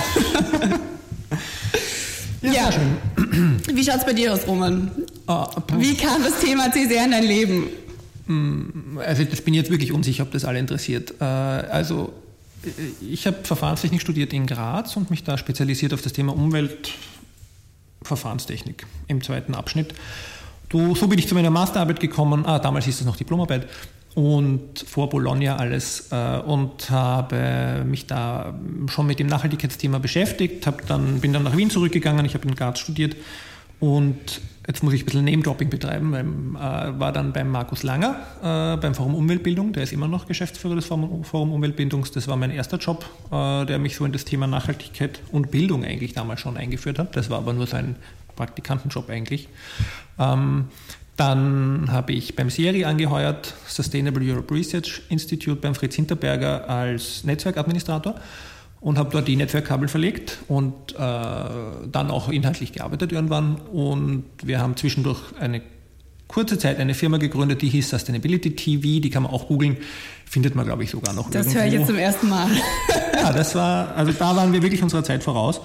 Ja, 2.42 2.52
ja, 2.52 2.52
ja. 2.54 2.72
schön. 2.72 3.60
Wie 3.76 3.84
schaut 3.84 3.98
es 3.98 4.04
bei 4.04 4.14
dir 4.14 4.32
aus, 4.32 4.48
Roman? 4.48 4.90
Uh, 5.28 5.46
Wie 5.78 5.94
kam 5.94 6.24
das 6.24 6.40
Thema 6.40 6.72
CSR 6.72 7.04
in 7.04 7.12
dein 7.12 7.22
Leben? 7.22 7.68
Mm, 8.26 8.98
also 8.98 9.22
ich 9.22 9.44
bin 9.44 9.54
jetzt 9.54 9.70
wirklich 9.70 9.92
unsicher, 9.92 10.24
ob 10.24 10.32
das 10.32 10.44
alle 10.44 10.58
interessiert. 10.58 11.14
Äh, 11.20 11.24
also 11.24 12.12
ich 13.08 13.28
habe 13.28 13.36
Verfahrenstechnik 13.44 14.00
studiert 14.00 14.32
in 14.32 14.48
Graz 14.48 14.96
und 14.96 15.08
mich 15.08 15.22
da 15.22 15.38
spezialisiert 15.38 15.94
auf 15.94 16.02
das 16.02 16.12
Thema 16.14 16.34
Umwelt, 16.34 16.90
Verfahrenstechnik 18.16 18.86
im 19.08 19.22
zweiten 19.22 19.54
Abschnitt. 19.54 19.94
Du, 20.68 20.94
so 20.94 21.06
bin 21.06 21.18
ich 21.18 21.28
zu 21.28 21.34
meiner 21.34 21.50
Masterarbeit 21.50 22.00
gekommen, 22.00 22.46
ah, 22.46 22.58
damals 22.58 22.86
hieß 22.86 23.00
es 23.00 23.06
noch 23.06 23.16
Diplomarbeit. 23.16 23.68
Und 24.14 24.84
vor 24.86 25.08
Bologna 25.08 25.56
alles 25.56 26.08
äh, 26.12 26.38
und 26.38 26.90
habe 26.90 27.82
mich 27.86 28.06
da 28.06 28.54
schon 28.88 29.06
mit 29.06 29.18
dem 29.18 29.26
Nachhaltigkeitsthema 29.26 29.98
beschäftigt, 29.98 30.66
hab 30.66 30.86
dann, 30.86 31.20
bin 31.20 31.32
dann 31.32 31.44
nach 31.44 31.56
Wien 31.56 31.70
zurückgegangen, 31.70 32.26
ich 32.26 32.34
habe 32.34 32.46
in 32.46 32.54
Graz 32.54 32.78
studiert 32.78 33.16
und 33.82 34.40
jetzt 34.68 34.84
muss 34.84 34.92
ich 34.92 35.02
ein 35.02 35.06
bisschen 35.06 35.24
Name-Dropping 35.24 35.68
betreiben, 35.68 36.12
weil, 36.12 36.24
äh, 36.24 37.00
war 37.00 37.10
dann 37.10 37.32
beim 37.32 37.50
Markus 37.50 37.82
Langer 37.82 38.14
äh, 38.40 38.76
beim 38.76 38.94
Forum 38.94 39.16
Umweltbildung, 39.16 39.72
der 39.72 39.82
ist 39.82 39.92
immer 39.92 40.06
noch 40.06 40.28
Geschäftsführer 40.28 40.76
des 40.76 40.86
Forum, 40.86 41.24
Forum 41.24 41.50
Umweltbildungs, 41.52 42.12
das 42.12 42.28
war 42.28 42.36
mein 42.36 42.52
erster 42.52 42.76
Job, 42.76 43.04
äh, 43.32 43.66
der 43.66 43.80
mich 43.80 43.96
so 43.96 44.04
in 44.04 44.12
das 44.12 44.24
Thema 44.24 44.46
Nachhaltigkeit 44.46 45.18
und 45.32 45.50
Bildung 45.50 45.84
eigentlich 45.84 46.12
damals 46.12 46.38
schon 46.38 46.56
eingeführt 46.56 47.00
hat, 47.00 47.16
das 47.16 47.28
war 47.28 47.38
aber 47.38 47.54
nur 47.54 47.66
so 47.66 47.76
ein 47.76 47.96
Praktikantenjob 48.36 49.10
eigentlich. 49.10 49.48
Ähm, 50.16 50.66
dann 51.16 51.90
habe 51.90 52.12
ich 52.12 52.36
beim 52.36 52.48
SERI 52.48 52.84
angeheuert, 52.84 53.54
Sustainable 53.66 54.24
Europe 54.24 54.54
Research 54.54 55.02
Institute 55.08 55.56
beim 55.56 55.74
Fritz 55.74 55.96
Hinterberger 55.96 56.68
als 56.68 57.24
Netzwerkadministrator 57.24 58.14
und 58.82 58.98
habe 58.98 59.10
dort 59.10 59.28
die 59.28 59.36
Netzwerkkabel 59.36 59.88
verlegt 59.88 60.38
und 60.48 60.74
äh, 60.92 60.96
dann 60.96 62.10
auch 62.10 62.28
inhaltlich 62.28 62.72
gearbeitet 62.72 63.12
irgendwann. 63.12 63.56
Und 63.72 64.24
wir 64.42 64.60
haben 64.60 64.76
zwischendurch 64.76 65.20
eine 65.38 65.62
kurze 66.26 66.58
Zeit 66.58 66.80
eine 66.80 66.94
Firma 66.94 67.18
gegründet, 67.18 67.62
die 67.62 67.68
hieß 67.68 67.90
Sustainability 67.90 68.56
TV. 68.56 69.00
Die 69.00 69.08
kann 69.08 69.22
man 69.22 69.32
auch 69.32 69.46
googeln, 69.46 69.76
findet 70.26 70.56
man, 70.56 70.66
glaube 70.66 70.82
ich, 70.82 70.90
sogar 70.90 71.14
noch. 71.14 71.30
Das 71.30 71.54
höre 71.54 71.66
ich 71.66 71.74
jetzt 71.74 71.86
zum 71.86 71.96
ersten 71.96 72.28
Mal. 72.28 72.48
ja, 73.14 73.32
das 73.32 73.54
war, 73.54 73.94
also 73.94 74.12
da 74.12 74.34
waren 74.34 74.52
wir 74.52 74.62
wirklich 74.62 74.82
unserer 74.82 75.04
Zeit 75.04 75.22
voraus. 75.22 75.60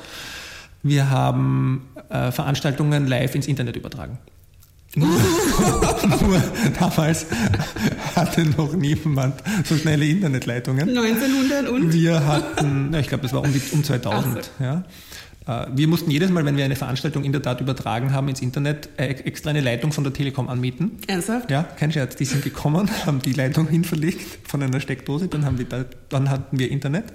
Wir 0.84 1.10
haben 1.10 1.90
äh, 2.10 2.32
Veranstaltungen 2.32 3.08
live 3.08 3.34
ins 3.34 3.48
Internet 3.48 3.76
übertragen. 3.78 4.20
Nur, 4.96 5.10
nur, 6.22 6.44
damals 6.80 7.28
hatte 8.16 8.46
noch 8.46 8.74
niemand 8.74 9.36
so 9.66 9.78
schnelle 9.78 10.06
Internetleitungen. 10.08 10.90
1900 10.90 11.70
und? 11.70 11.94
Wir 11.94 12.26
hatten, 12.26 12.94
ich 12.96 13.08
glaube, 13.08 13.24
das 13.24 13.34
war 13.34 13.44
um, 13.44 13.54
die, 13.54 13.62
um 13.72 13.84
2000. 13.84 14.44
So. 14.44 14.64
Ja. 14.64 14.84
Äh, 15.48 15.68
wir 15.74 15.88
mussten 15.88 16.12
jedes 16.12 16.30
Mal, 16.30 16.46
wenn 16.46 16.58
wir 16.58 16.66
eine 16.66 16.76
Veranstaltung 16.76 17.24
in 17.24 17.32
der 17.32 17.42
Tat 17.42 17.62
übertragen 17.62 18.14
haben 18.14 18.28
ins 18.28 18.42
Internet, 18.42 18.90
äh, 18.98 19.08
extra 19.08 19.50
eine 19.50 19.62
Leitung 19.62 19.92
von 19.92 20.04
der 20.04 20.14
Telekom 20.14 20.50
anmieten. 20.50 21.00
Ernsthaft? 21.08 21.50
Ja, 21.50 21.64
kein 21.64 21.92
Scherz. 21.92 22.16
Die 22.16 22.26
sind 22.26 22.44
gekommen, 22.44 22.90
haben 23.06 23.22
die 23.22 23.34
Leitung 23.34 23.68
hinverlegt 23.68 24.48
von 24.48 24.62
einer 24.62 24.80
Steckdose, 24.80 25.28
dann, 25.28 25.46
haben 25.46 25.58
die 25.58 25.68
da, 25.68 25.86
dann 26.10 26.30
hatten 26.30 26.60
wir 26.60 26.70
Internet 26.70 27.06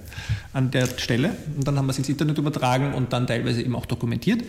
an 0.53 0.71
der 0.71 0.87
Stelle 0.97 1.31
und 1.55 1.67
dann 1.67 1.77
haben 1.77 1.85
wir 1.85 1.91
es 1.91 1.97
ins 1.97 2.09
Internet 2.09 2.37
übertragen 2.37 2.93
und 2.93 3.13
dann 3.13 3.27
teilweise 3.27 3.61
eben 3.61 3.75
auch 3.75 3.85
dokumentiert. 3.85 4.43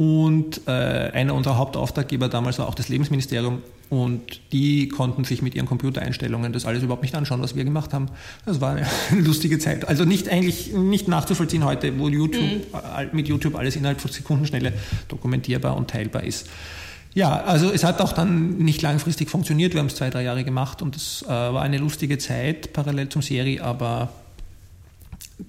Und 0.00 0.62
äh, 0.66 0.70
einer 0.70 1.34
unserer 1.34 1.58
Hauptauftraggeber 1.58 2.30
damals 2.30 2.58
war 2.58 2.66
auch 2.66 2.74
das 2.74 2.88
Lebensministerium 2.88 3.60
und 3.90 4.40
die 4.50 4.88
konnten 4.88 5.24
sich 5.24 5.42
mit 5.42 5.54
ihren 5.54 5.66
Computereinstellungen 5.66 6.54
das 6.54 6.64
alles 6.64 6.82
überhaupt 6.82 7.02
nicht 7.02 7.14
anschauen, 7.14 7.42
was 7.42 7.54
wir 7.54 7.64
gemacht 7.64 7.92
haben. 7.92 8.06
Das 8.46 8.62
war 8.62 8.76
eine 8.76 8.86
lustige 9.22 9.58
Zeit. 9.58 9.86
Also 9.86 10.06
nicht 10.06 10.30
eigentlich 10.30 10.72
nicht 10.72 11.06
nachzuvollziehen 11.06 11.66
heute, 11.66 11.98
wo 11.98 12.08
YouTube 12.08 12.40
mhm. 12.40 12.62
mit 13.12 13.28
YouTube 13.28 13.54
alles 13.56 13.76
innerhalb 13.76 14.00
von 14.00 14.10
Sekundenschnelle 14.10 14.72
dokumentierbar 15.08 15.76
und 15.76 15.90
teilbar 15.90 16.24
ist. 16.24 16.48
Ja, 17.12 17.42
also 17.42 17.70
es 17.70 17.84
hat 17.84 18.00
auch 18.00 18.14
dann 18.14 18.56
nicht 18.56 18.80
langfristig 18.80 19.28
funktioniert. 19.28 19.74
Wir 19.74 19.80
haben 19.80 19.88
es 19.88 19.96
zwei, 19.96 20.08
drei 20.08 20.22
Jahre 20.22 20.44
gemacht 20.44 20.80
und 20.80 20.96
es 20.96 21.20
äh, 21.24 21.28
war 21.28 21.60
eine 21.60 21.76
lustige 21.76 22.16
Zeit 22.16 22.72
parallel 22.72 23.10
zum 23.10 23.20
Serie, 23.20 23.62
aber 23.62 24.08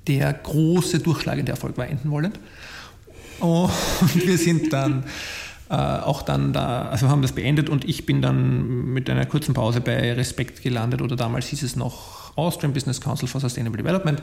der 0.07 0.33
große 0.33 0.99
durchschlagende 0.99 1.53
Erfolg 1.53 1.77
war 1.77 1.87
enden 1.87 2.11
wollend. 2.11 2.37
Und 3.41 4.25
wir 4.25 4.37
sind 4.37 4.71
dann 4.71 5.03
äh, 5.69 5.75
auch 5.75 6.21
dann 6.21 6.53
da, 6.53 6.83
also 6.83 7.09
haben 7.09 7.21
das 7.21 7.31
beendet 7.31 7.69
und 7.69 7.87
ich 7.87 8.05
bin 8.05 8.21
dann 8.21 8.93
mit 8.93 9.09
einer 9.09 9.25
kurzen 9.25 9.53
Pause 9.53 9.81
bei 9.81 10.13
Respekt 10.13 10.61
gelandet 10.61 11.01
oder 11.01 11.15
damals 11.15 11.47
hieß 11.47 11.63
es 11.63 11.75
noch 11.75 12.35
Austrian 12.35 12.73
Business 12.73 12.99
Council 12.99 13.27
for 13.27 13.39
Sustainable 13.39 13.77
Development 13.77 14.21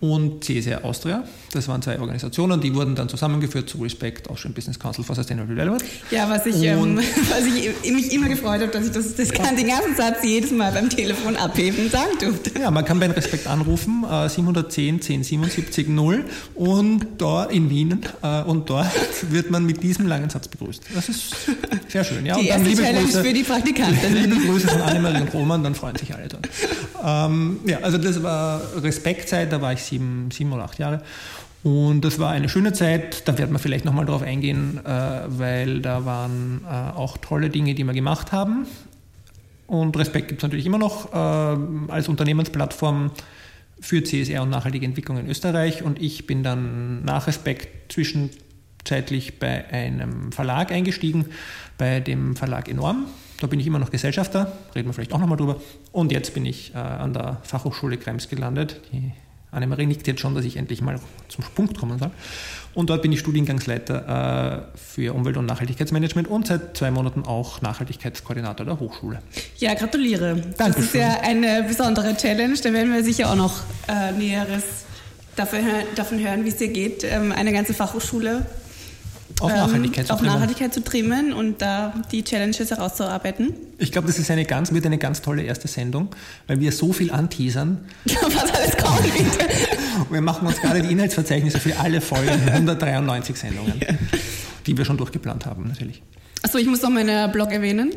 und 0.00 0.42
CSR 0.42 0.84
Austria. 0.84 1.24
Das 1.52 1.68
waren 1.68 1.82
zwei 1.82 1.98
Organisationen, 1.98 2.60
die 2.60 2.74
wurden 2.74 2.94
dann 2.94 3.08
zusammengeführt 3.08 3.68
zu 3.68 3.78
Respect, 3.78 4.30
Austrian 4.30 4.54
Business 4.54 4.78
Council 4.78 5.04
for 5.04 5.14
Sustainable 5.14 5.54
Development. 5.54 5.84
Ja, 6.10 6.28
was 6.30 6.46
ich, 6.46 6.62
ähm, 6.62 6.96
was 7.30 7.44
ich 7.44 7.92
mich 7.92 8.12
immer 8.12 8.28
gefreut 8.28 8.62
habe, 8.62 8.68
dass 8.68 8.86
ich 8.86 8.92
das, 8.92 9.14
das 9.14 9.30
kann 9.30 9.56
den 9.56 9.68
ganzen 9.68 9.94
Satz 9.96 10.18
jedes 10.22 10.52
Mal 10.52 10.72
beim 10.72 10.88
Telefon 10.88 11.36
abheben 11.36 11.90
sagen 11.90 12.12
durfte. 12.18 12.58
Ja, 12.58 12.70
man 12.70 12.84
kann 12.84 12.98
bei 12.98 13.10
Respect 13.10 13.46
anrufen, 13.46 14.04
äh, 14.10 14.28
710 14.28 14.94
1077 14.96 15.88
0 15.88 16.24
und 16.54 17.06
dort 17.18 17.52
in 17.52 17.68
Wien 17.68 18.00
äh, 18.22 18.42
und 18.42 18.70
dort 18.70 18.86
wird 19.30 19.50
man 19.50 19.66
mit 19.66 19.82
diesem 19.82 20.06
langen 20.06 20.30
Satz 20.30 20.48
begrüßt. 20.48 20.82
Das 20.94 21.08
ist 21.08 21.34
sehr 21.88 22.04
schön. 22.04 22.24
Ja, 22.24 22.36
die 22.36 22.42
und 22.42 22.48
dann 22.50 22.66
erste 22.66 22.82
Challenge 22.82 23.04
Grüße, 23.04 23.24
für 23.24 23.32
die 23.32 23.42
Praktikanten. 23.42 24.14
Liebe 24.14 24.36
Grüße 24.36 24.68
von 24.68 24.80
Annemarie 24.80 25.20
und 25.20 25.34
Roman, 25.34 25.62
dann 25.62 25.74
freuen 25.74 25.96
sich 25.96 26.14
alle 26.14 26.28
dort. 26.28 26.48
Ähm, 27.04 27.60
ja, 27.66 27.78
also 27.82 27.98
das 27.98 28.22
war 28.22 28.62
Respektzeit, 28.82 29.52
da 29.52 29.60
war 29.60 29.72
ich 29.72 29.80
sieben, 29.90 30.30
sieben 30.30 30.52
oder 30.52 30.64
acht 30.64 30.78
Jahre. 30.78 31.02
Und 31.62 32.02
das 32.02 32.18
war 32.18 32.30
eine 32.30 32.48
schöne 32.48 32.72
Zeit, 32.72 33.28
da 33.28 33.36
werden 33.36 33.52
wir 33.52 33.58
vielleicht 33.58 33.84
nochmal 33.84 34.06
drauf 34.06 34.22
eingehen, 34.22 34.80
äh, 34.84 35.20
weil 35.26 35.80
da 35.80 36.06
waren 36.06 36.62
äh, 36.64 36.96
auch 36.96 37.18
tolle 37.18 37.50
Dinge, 37.50 37.74
die 37.74 37.84
wir 37.84 37.92
gemacht 37.92 38.32
haben. 38.32 38.66
Und 39.66 39.96
Respekt 39.98 40.28
gibt 40.28 40.40
es 40.40 40.42
natürlich 40.42 40.66
immer 40.66 40.78
noch 40.78 41.12
äh, 41.12 41.92
als 41.92 42.08
Unternehmensplattform 42.08 43.10
für 43.78 44.02
CSR 44.02 44.42
und 44.42 44.50
nachhaltige 44.50 44.86
Entwicklung 44.86 45.18
in 45.18 45.28
Österreich. 45.28 45.82
Und 45.82 46.00
ich 46.00 46.26
bin 46.26 46.42
dann 46.42 47.04
nach 47.04 47.26
Respekt 47.26 47.92
zwischenzeitlich 47.92 49.38
bei 49.38 49.68
einem 49.70 50.32
Verlag 50.32 50.72
eingestiegen, 50.72 51.26
bei 51.76 52.00
dem 52.00 52.36
Verlag 52.36 52.68
Enorm. 52.68 53.04
Da 53.38 53.46
bin 53.46 53.60
ich 53.60 53.66
immer 53.66 53.78
noch 53.78 53.90
Gesellschafter, 53.90 54.52
reden 54.74 54.88
wir 54.88 54.92
vielleicht 54.92 55.12
auch 55.12 55.18
nochmal 55.18 55.38
drüber. 55.38 55.60
Und 55.92 56.12
jetzt 56.12 56.34
bin 56.34 56.44
ich 56.44 56.76
an 56.76 57.14
der 57.14 57.38
Fachhochschule 57.42 57.96
Krems 57.96 58.28
gelandet, 58.28 58.82
die 58.92 59.12
Annemarie 59.52 59.86
nickt 59.86 60.06
jetzt 60.06 60.20
schon, 60.20 60.34
dass 60.34 60.44
ich 60.44 60.56
endlich 60.56 60.80
mal 60.80 61.00
zum 61.28 61.44
Punkt 61.54 61.78
kommen 61.78 61.98
soll. 61.98 62.10
Und 62.74 62.88
dort 62.88 63.02
bin 63.02 63.10
ich 63.10 63.18
Studiengangsleiter 63.18 64.68
äh, 64.72 64.78
für 64.78 65.12
Umwelt- 65.14 65.36
und 65.36 65.46
Nachhaltigkeitsmanagement 65.46 66.28
und 66.28 66.46
seit 66.46 66.76
zwei 66.76 66.90
Monaten 66.90 67.24
auch 67.24 67.60
Nachhaltigkeitskoordinator 67.62 68.64
der 68.64 68.78
Hochschule. 68.78 69.18
Ja, 69.58 69.74
gratuliere. 69.74 70.36
Dankeschön. 70.56 70.74
Das 70.74 70.78
ist 70.78 70.94
ja 70.94 71.20
eine 71.22 71.64
besondere 71.64 72.16
Challenge. 72.16 72.54
Da 72.62 72.72
werden 72.72 72.92
wir 72.92 73.02
sicher 73.02 73.30
auch 73.30 73.36
noch 73.36 73.60
äh, 73.88 74.12
Näheres 74.12 74.62
davon, 75.34 75.60
davon 75.96 76.20
hören, 76.20 76.44
wie 76.44 76.50
es 76.50 76.56
dir 76.56 76.68
geht. 76.68 77.02
Ähm, 77.02 77.32
eine 77.32 77.52
ganze 77.52 77.74
Fachhochschule 77.74 78.46
auf 79.40 79.52
Nachhaltigkeit, 79.52 80.06
zu, 80.06 80.12
auf 80.12 80.22
Nachhaltigkeit 80.22 80.72
zu 80.72 80.82
trimmen 80.82 81.32
und 81.32 81.62
da 81.62 81.94
die 82.12 82.22
Challenges 82.22 82.70
herauszuarbeiten. 82.70 83.54
Ich 83.78 83.92
glaube, 83.92 84.06
das 84.06 84.18
ist 84.18 84.30
eine 84.30 84.44
ganz, 84.44 84.72
wird 84.72 84.86
eine 84.86 84.98
ganz 84.98 85.22
tolle 85.22 85.42
erste 85.42 85.68
Sendung, 85.68 86.08
weil 86.46 86.60
wir 86.60 86.72
so 86.72 86.92
viel 86.92 87.10
anteasern. 87.10 87.78
Was 88.04 88.54
alles 88.54 88.76
kommt. 88.76 89.00
Wir 90.10 90.20
machen 90.20 90.46
uns 90.46 90.60
gerade 90.60 90.82
die 90.82 90.92
Inhaltsverzeichnisse 90.92 91.58
für 91.60 91.78
alle 91.78 92.00
Folgen, 92.00 92.30
193 92.52 93.36
Sendungen, 93.36 93.74
ja. 93.80 93.94
die 94.66 94.76
wir 94.76 94.84
schon 94.84 94.96
durchgeplant 94.96 95.46
haben, 95.46 95.68
natürlich. 95.68 96.02
Achso, 96.42 96.58
ich 96.58 96.66
muss 96.66 96.80
noch 96.82 96.90
meinen 96.90 97.30
Blog 97.32 97.52
erwähnen. 97.52 97.92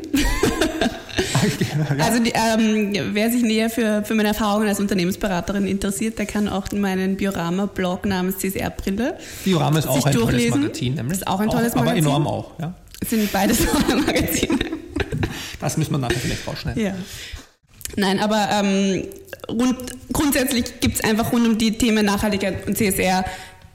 Also 1.98 2.22
die, 2.22 2.32
ähm, 2.32 2.92
wer 3.14 3.30
sich 3.30 3.42
näher 3.42 3.70
für, 3.70 4.02
für 4.04 4.14
meine 4.14 4.28
Erfahrungen 4.28 4.68
als 4.68 4.80
Unternehmensberaterin 4.80 5.66
interessiert, 5.66 6.18
der 6.18 6.26
kann 6.26 6.48
auch 6.48 6.70
meinen 6.72 7.16
Biorama-Blog 7.16 8.06
namens 8.06 8.38
CSR-Brille 8.38 9.18
Biorama 9.44 9.78
ist 9.78 9.88
auch 9.88 10.04
ein 10.04 10.12
durchlesen. 10.12 10.50
tolles 10.50 10.66
Magazin. 10.68 10.94
Nämlich. 10.94 11.18
Ist 11.18 11.26
auch 11.26 11.40
ein 11.40 11.50
tolles 11.50 11.72
auch, 11.72 11.76
Magazin. 11.76 12.06
Aber 12.06 12.16
enorm 12.16 12.26
auch. 12.26 12.50
Ja. 12.60 12.74
sind 13.06 13.32
beides 13.32 13.58
tolle 13.66 14.00
Magazine. 14.02 14.58
Das 15.60 15.76
müssen 15.76 15.92
wir 15.92 15.98
nachher 15.98 16.18
vielleicht 16.18 16.46
rausschneiden. 16.46 16.82
Ja. 16.82 16.94
Nein, 17.96 18.18
aber 18.20 18.48
ähm, 18.50 19.04
rund, 19.48 19.76
grundsätzlich 20.12 20.80
gibt 20.80 20.96
es 20.96 21.04
einfach 21.04 21.32
rund 21.32 21.46
um 21.46 21.58
die 21.58 21.78
Themen 21.78 22.04
Nachhaltigkeit 22.04 22.66
und 22.66 22.76
CSR 22.76 23.24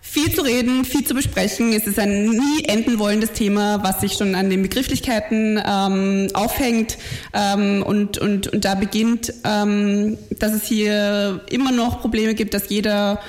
viel 0.10 0.34
zu 0.34 0.42
reden, 0.42 0.86
viel 0.86 1.04
zu 1.04 1.14
besprechen. 1.14 1.72
Es 1.72 1.86
ist 1.86 2.00
ein 2.00 2.26
nie 2.26 2.66
enden 2.66 2.98
wollendes 2.98 3.32
Thema, 3.32 3.84
was 3.84 4.02
sich 4.02 4.14
schon 4.14 4.34
an 4.34 4.50
den 4.50 4.64
Begrifflichkeiten 4.64 5.62
ähm, 5.64 6.30
aufhängt 6.34 6.98
ähm, 7.34 7.84
und, 7.84 8.18
und, 8.18 8.48
und 8.48 8.66
da 8.66 8.74
beginnt, 8.74 9.32
ähm, 9.44 10.18
dass 10.40 10.54
es 10.54 10.64
hier 10.66 11.42
immer 11.52 11.72
noch 11.72 12.02
Probleme 12.02 12.34
gibt, 12.34 12.56
dass 12.56 12.70
jeder, 12.70 13.20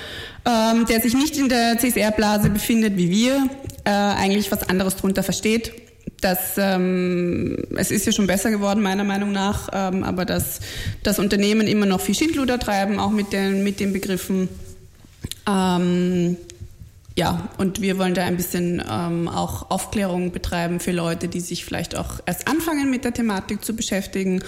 ähm, 0.47 0.87
der 0.87 1.03
sich 1.03 1.13
nicht 1.13 1.37
in 1.37 1.51
der 1.51 1.77
CSR-Blase 1.77 2.49
befindet 2.49 2.97
wie 2.97 3.11
wir, 3.11 3.47
äh, 3.85 3.91
eigentlich 3.91 4.51
was 4.51 4.67
anderes 4.69 4.97
drunter 4.97 5.23
versteht. 5.23 5.73
Das, 6.23 6.57
ähm, 6.57 7.59
es 7.77 7.91
ist 7.91 8.07
ja 8.07 8.13
schon 8.13 8.27
besser 8.27 8.51
geworden, 8.51 8.83
meiner 8.83 9.05
Meinung 9.05 9.33
nach, 9.33 9.69
ähm, 9.73 10.03
aber 10.03 10.25
dass 10.25 10.61
das 11.03 11.19
Unternehmen 11.19 11.67
immer 11.67 11.87
noch 11.87 12.01
viel 12.01 12.15
Schindluder 12.15 12.59
treiben, 12.59 12.99
auch 12.99 13.11
mit 13.11 13.35
den, 13.35 13.65
mit 13.65 13.81
den 13.81 13.93
Begriffen. 13.93 14.49
Ähm, 15.47 16.37
ja, 17.21 17.51
und 17.59 17.83
wir 17.83 17.99
wollen 17.99 18.15
da 18.15 18.25
ein 18.25 18.39
bisschen 18.39 18.83
ähm, 18.91 19.29
auch 19.29 19.71
Aufklärung 19.71 20.33
betreiben 20.33 20.81
für 20.81 20.91
Leute, 20.91 21.29
die 21.29 21.41
sich 21.41 21.67
vielleicht 21.67 21.95
auch 21.95 22.15
erst 22.25 22.49
anfangen 22.49 22.91
mit 22.91 23.05
der 23.05 23.13
Thematik 23.13 23.63
zu 23.63 23.77
beschäftigen 23.77 24.43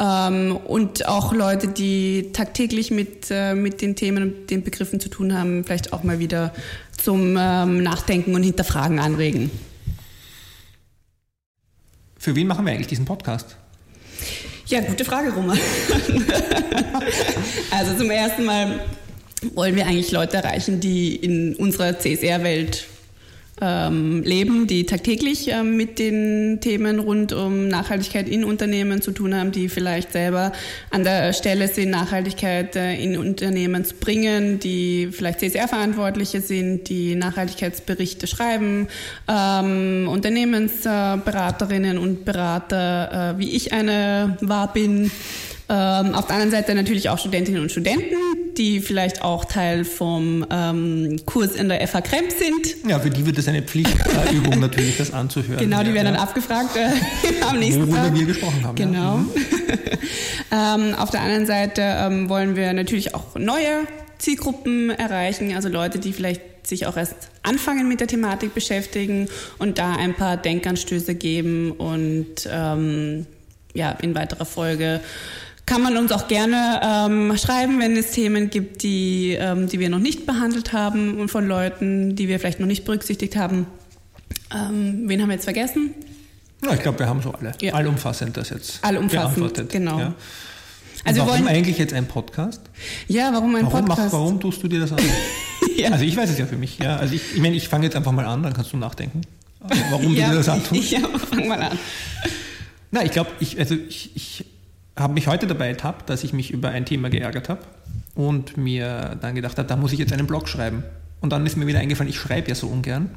ähm, 0.00 0.56
und 0.56 1.06
auch 1.06 1.32
Leute, 1.32 1.68
die 1.68 2.32
tagtäglich 2.32 2.90
mit, 2.90 3.30
äh, 3.30 3.54
mit 3.54 3.82
den 3.82 3.94
Themen 3.94 4.24
und 4.24 4.50
den 4.50 4.64
Begriffen 4.64 4.98
zu 4.98 5.10
tun 5.10 5.32
haben, 5.32 5.62
vielleicht 5.62 5.92
auch 5.92 6.02
mal 6.02 6.18
wieder 6.18 6.52
zum 6.90 7.36
ähm, 7.38 7.84
Nachdenken 7.84 8.34
und 8.34 8.42
Hinterfragen 8.42 8.98
anregen. 8.98 9.52
Für 12.18 12.34
wen 12.34 12.48
machen 12.48 12.66
wir 12.66 12.72
eigentlich 12.72 12.88
diesen 12.88 13.04
Podcast? 13.04 13.56
Ja, 14.66 14.80
gute 14.80 15.04
Frage, 15.04 15.32
Roman. 15.32 15.56
also 17.70 17.96
zum 17.96 18.10
ersten 18.10 18.44
Mal 18.44 18.80
wollen 19.54 19.76
wir 19.76 19.86
eigentlich 19.86 20.10
Leute 20.12 20.38
erreichen, 20.38 20.80
die 20.80 21.14
in 21.16 21.54
unserer 21.56 21.98
CSR-Welt 21.98 22.86
ähm, 23.60 24.22
leben, 24.22 24.66
die 24.66 24.86
tagtäglich 24.86 25.48
ähm, 25.48 25.76
mit 25.76 25.98
den 25.98 26.60
Themen 26.60 27.00
rund 27.00 27.32
um 27.32 27.68
Nachhaltigkeit 27.68 28.28
in 28.28 28.44
Unternehmen 28.44 29.02
zu 29.02 29.10
tun 29.10 29.34
haben, 29.34 29.50
die 29.50 29.68
vielleicht 29.68 30.12
selber 30.12 30.52
an 30.90 31.02
der 31.04 31.32
Stelle 31.32 31.66
sind, 31.68 31.90
Nachhaltigkeit 31.90 32.76
äh, 32.76 32.94
in 32.94 33.18
Unternehmen 33.18 33.84
zu 33.84 33.96
bringen, 33.96 34.60
die 34.60 35.08
vielleicht 35.10 35.40
CSR-Verantwortliche 35.40 36.40
sind, 36.40 36.88
die 36.88 37.16
Nachhaltigkeitsberichte 37.16 38.26
schreiben, 38.26 38.86
ähm, 39.28 40.08
Unternehmensberaterinnen 40.08 41.98
und 41.98 42.24
Berater, 42.24 43.34
äh, 43.34 43.38
wie 43.40 43.50
ich 43.56 43.72
eine 43.72 44.36
war 44.40 44.72
bin, 44.72 45.10
Ähm, 45.70 46.14
auf 46.14 46.26
der 46.26 46.36
anderen 46.36 46.50
Seite 46.50 46.74
natürlich 46.74 47.10
auch 47.10 47.18
Studentinnen 47.18 47.60
und 47.60 47.70
Studenten, 47.70 48.16
die 48.58 48.80
vielleicht 48.80 49.22
auch 49.22 49.44
Teil 49.44 49.84
vom 49.84 50.44
ähm, 50.50 51.16
Kurs 51.24 51.54
in 51.54 51.68
der 51.68 51.86
FH 51.86 52.00
Kremp 52.02 52.30
sind. 52.32 52.88
Ja, 52.88 52.98
für 52.98 53.10
die 53.10 53.24
wird 53.24 53.38
es 53.38 53.48
eine 53.48 53.62
Pflichtübung 53.62 54.58
natürlich, 54.60 54.96
das 54.96 55.12
anzuhören. 55.12 55.58
Genau, 55.58 55.82
die 55.82 55.94
werden 55.94 56.06
ja. 56.06 56.12
dann 56.12 56.20
abgefragt 56.20 56.76
äh, 56.76 56.90
am 57.48 57.58
nächsten 57.58 57.82
Worüber 57.82 57.96
Tag. 57.96 58.14
wir 58.14 58.26
gesprochen 58.26 58.64
haben. 58.64 58.74
Genau. 58.74 59.16
Ja. 60.50 60.76
Mhm. 60.76 60.88
ähm, 60.90 60.94
auf 60.96 61.10
der 61.10 61.20
anderen 61.20 61.46
Seite 61.46 61.82
ähm, 61.82 62.28
wollen 62.28 62.56
wir 62.56 62.72
natürlich 62.72 63.14
auch 63.14 63.36
neue 63.36 63.86
Zielgruppen 64.18 64.90
erreichen, 64.90 65.54
also 65.54 65.68
Leute, 65.68 66.00
die 66.00 66.12
vielleicht 66.12 66.66
sich 66.66 66.86
auch 66.86 66.96
erst 66.96 67.30
anfangen 67.42 67.88
mit 67.88 68.00
der 68.00 68.08
Thematik 68.08 68.52
beschäftigen 68.52 69.28
und 69.58 69.78
da 69.78 69.94
ein 69.94 70.14
paar 70.14 70.36
Denkanstöße 70.36 71.14
geben 71.14 71.70
und 71.70 72.48
ähm, 72.50 73.26
ja, 73.74 73.92
in 73.92 74.14
weiterer 74.14 74.44
Folge 74.44 75.00
kann 75.68 75.82
man 75.82 75.96
uns 75.98 76.12
auch 76.12 76.28
gerne 76.28 76.80
ähm, 76.82 77.36
schreiben, 77.36 77.78
wenn 77.78 77.94
es 77.96 78.12
Themen 78.12 78.48
gibt, 78.48 78.82
die, 78.82 79.36
ähm, 79.38 79.68
die 79.68 79.78
wir 79.78 79.90
noch 79.90 79.98
nicht 79.98 80.24
behandelt 80.24 80.72
haben 80.72 81.20
und 81.20 81.28
von 81.28 81.46
Leuten, 81.46 82.16
die 82.16 82.26
wir 82.26 82.40
vielleicht 82.40 82.58
noch 82.58 82.66
nicht 82.66 82.84
berücksichtigt 82.86 83.36
haben. 83.36 83.66
Ähm, 84.50 85.02
wen 85.06 85.20
haben 85.20 85.28
wir 85.28 85.34
jetzt 85.34 85.44
vergessen? 85.44 85.94
Ja, 86.64 86.72
ich 86.72 86.80
glaube, 86.80 86.98
wir 87.00 87.06
haben 87.06 87.20
so 87.20 87.32
alle. 87.32 87.52
Ja. 87.60 87.74
Allumfassend 87.74 88.36
das 88.36 88.48
jetzt 88.48 88.82
Allumfassend, 88.82 89.68
genau. 89.68 89.98
Ja. 89.98 90.14
Also 91.04 91.20
wir 91.20 91.26
warum 91.26 91.44
wollen- 91.44 91.48
eigentlich 91.54 91.76
jetzt 91.78 91.92
ein 91.92 92.06
Podcast? 92.08 92.62
Ja, 93.06 93.30
warum 93.32 93.54
ein 93.54 93.66
Warum, 93.66 93.80
mach, 93.82 93.88
Podcast? 93.96 94.12
warum 94.14 94.40
tust 94.40 94.62
du 94.62 94.68
dir 94.68 94.80
das 94.80 94.92
an? 94.92 94.98
Ja. 95.76 95.90
Also 95.90 96.04
ich 96.04 96.16
weiß 96.16 96.28
es 96.30 96.38
ja 96.38 96.46
für 96.46 96.56
mich. 96.56 96.78
Ja. 96.78 96.96
Also 96.96 97.14
ich, 97.14 97.34
ich 97.36 97.40
meine, 97.40 97.54
ich 97.54 97.68
fange 97.68 97.84
jetzt 97.84 97.94
einfach 97.94 98.10
mal 98.10 98.24
an, 98.24 98.42
dann 98.42 98.52
kannst 98.52 98.72
du 98.72 98.76
nachdenken, 98.76 99.20
warum 99.90 100.08
du 100.08 100.14
dir 100.14 100.32
das 100.32 100.48
antust. 100.48 100.90
Ja, 100.90 100.98
fang 101.30 101.46
mal 101.46 101.60
an. 101.62 101.78
Na, 102.90 103.04
ich 103.04 103.12
glaube, 103.12 103.30
ich, 103.38 103.56
also 103.60 103.76
ich, 103.88 104.10
ich 104.16 104.44
habe 104.98 105.14
mich 105.14 105.26
heute 105.26 105.46
dabei 105.46 105.68
ertappt, 105.68 106.10
dass 106.10 106.24
ich 106.24 106.32
mich 106.32 106.50
über 106.50 106.70
ein 106.70 106.84
Thema 106.84 107.10
geärgert 107.10 107.48
habe 107.48 107.60
und 108.14 108.56
mir 108.56 109.16
dann 109.20 109.34
gedacht 109.34 109.58
habe, 109.58 109.68
da 109.68 109.76
muss 109.76 109.92
ich 109.92 109.98
jetzt 109.98 110.12
einen 110.12 110.26
Blog 110.26 110.48
schreiben. 110.48 110.82
Und 111.20 111.32
dann 111.32 111.46
ist 111.46 111.56
mir 111.56 111.66
wieder 111.66 111.80
eingefallen, 111.80 112.10
ich 112.10 112.18
schreibe 112.18 112.48
ja 112.48 112.54
so 112.54 112.68
ungern. 112.68 113.10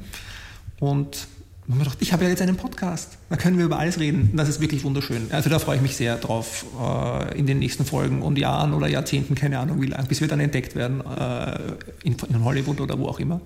Und 0.80 1.26
habe 1.68 1.74
ich 1.74 1.78
gedacht, 1.84 1.98
ich 2.00 2.12
habe 2.12 2.24
ja 2.24 2.30
jetzt 2.30 2.42
einen 2.42 2.56
Podcast. 2.56 3.18
Da 3.30 3.36
können 3.36 3.56
wir 3.56 3.64
über 3.66 3.78
alles 3.78 3.98
reden. 4.00 4.28
Und 4.32 4.36
das 4.36 4.48
ist 4.48 4.60
wirklich 4.60 4.82
wunderschön. 4.84 5.28
Also 5.30 5.48
da 5.48 5.58
freue 5.58 5.76
ich 5.76 5.82
mich 5.82 5.96
sehr 5.96 6.16
drauf 6.16 6.64
äh, 6.80 7.38
in 7.38 7.46
den 7.46 7.60
nächsten 7.60 7.84
Folgen 7.84 8.20
und 8.22 8.36
Jahren 8.36 8.74
oder 8.74 8.88
Jahrzehnten, 8.88 9.34
keine 9.36 9.58
Ahnung 9.60 9.80
wie 9.80 9.86
lange, 9.86 10.06
bis 10.08 10.20
wir 10.20 10.28
dann 10.28 10.40
entdeckt 10.40 10.74
werden 10.74 11.00
äh, 11.00 11.58
in, 12.02 12.16
in 12.28 12.44
Hollywood 12.44 12.80
oder 12.80 12.98
wo 12.98 13.06
auch 13.06 13.20
immer, 13.20 13.40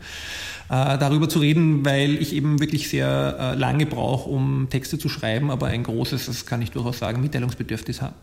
äh, 0.71 0.97
darüber 0.99 1.29
zu 1.29 1.41
reden, 1.41 1.85
weil 1.85 2.15
ich 2.17 2.33
eben 2.35 2.59
wirklich 2.59 2.89
sehr 2.89 3.37
äh, 3.39 3.55
lange 3.55 3.85
brauche, 3.85 4.31
um 4.31 4.69
Texte 4.71 4.99
zu 4.99 5.09
schreiben, 5.11 5.51
aber 5.51 5.67
ein 5.67 5.83
großes, 5.83 6.25
das 6.27 6.47
kann 6.47 6.63
ich 6.63 6.71
durchaus 6.71 6.99
sagen, 6.99 7.21
Mitteilungsbedürfnis 7.21 8.01
ha- 8.01 8.15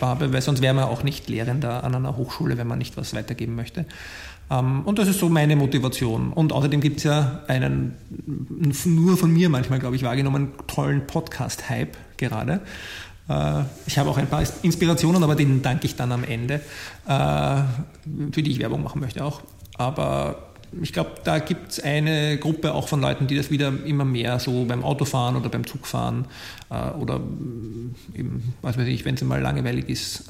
habe, 0.00 0.32
weil 0.32 0.40
sonst 0.42 0.62
wäre 0.62 0.74
man 0.74 0.84
auch 0.84 1.02
nicht 1.04 1.28
Lehrender 1.28 1.84
an 1.84 1.94
einer 1.94 2.16
Hochschule, 2.16 2.56
wenn 2.56 2.66
man 2.66 2.78
nicht 2.78 2.96
was 2.96 3.14
weitergeben 3.14 3.54
möchte. 3.54 3.84
Ähm, 4.50 4.82
und 4.82 4.98
das 4.98 5.08
ist 5.08 5.20
so 5.20 5.28
meine 5.28 5.54
Motivation. 5.54 6.32
Und 6.32 6.52
außerdem 6.52 6.80
gibt 6.80 6.98
es 6.98 7.04
ja 7.04 7.42
einen, 7.46 7.94
nur 8.84 9.16
von 9.16 9.32
mir 9.32 9.48
manchmal, 9.52 9.78
glaube 9.78 9.94
ich, 9.94 10.02
wahrgenommen, 10.02 10.52
tollen 10.66 11.06
Podcast-Hype 11.06 11.96
gerade. 12.16 12.60
Äh, 13.28 13.62
Ich 13.86 13.98
habe 13.98 14.10
auch 14.10 14.18
ein 14.18 14.26
paar 14.26 14.42
Inspirationen, 14.62 15.22
aber 15.22 15.36
denen 15.36 15.62
danke 15.62 15.86
ich 15.86 15.94
dann 15.94 16.10
am 16.10 16.24
Ende, 16.24 16.54
äh, 17.06 17.62
für 18.32 18.42
die 18.42 18.50
ich 18.50 18.58
Werbung 18.58 18.82
machen 18.82 19.00
möchte 19.00 19.24
auch. 19.24 19.42
Aber 19.76 20.48
ich 20.80 20.92
glaube, 20.92 21.12
da 21.22 21.38
gibt 21.38 21.72
es 21.72 21.80
eine 21.80 22.38
Gruppe 22.38 22.72
auch 22.72 22.88
von 22.88 23.00
Leuten, 23.00 23.26
die 23.26 23.36
das 23.36 23.50
wieder 23.50 23.72
immer 23.84 24.04
mehr 24.04 24.40
so 24.40 24.64
beim 24.64 24.82
Autofahren 24.82 25.36
oder 25.36 25.48
beim 25.50 25.66
Zugfahren 25.66 26.24
äh, 26.70 26.90
oder 26.98 27.20
eben, 28.14 28.54
was 28.62 28.76
weiß 28.76 28.88
ich, 28.88 29.04
wenn 29.04 29.14
es 29.14 29.22
mal 29.22 29.40
langweilig 29.40 29.88
ist, 29.88 30.24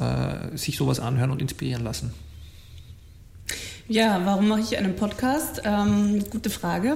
sich 0.54 0.76
sowas 0.76 1.00
anhören 1.00 1.30
und 1.30 1.40
inspirieren 1.40 1.84
lassen. 1.84 2.12
Ja, 3.88 4.20
warum 4.24 4.48
mache 4.48 4.60
ich 4.60 4.78
einen 4.78 4.94
Podcast? 4.94 5.62
Ähm, 5.64 6.24
gute 6.30 6.50
Frage. 6.50 6.94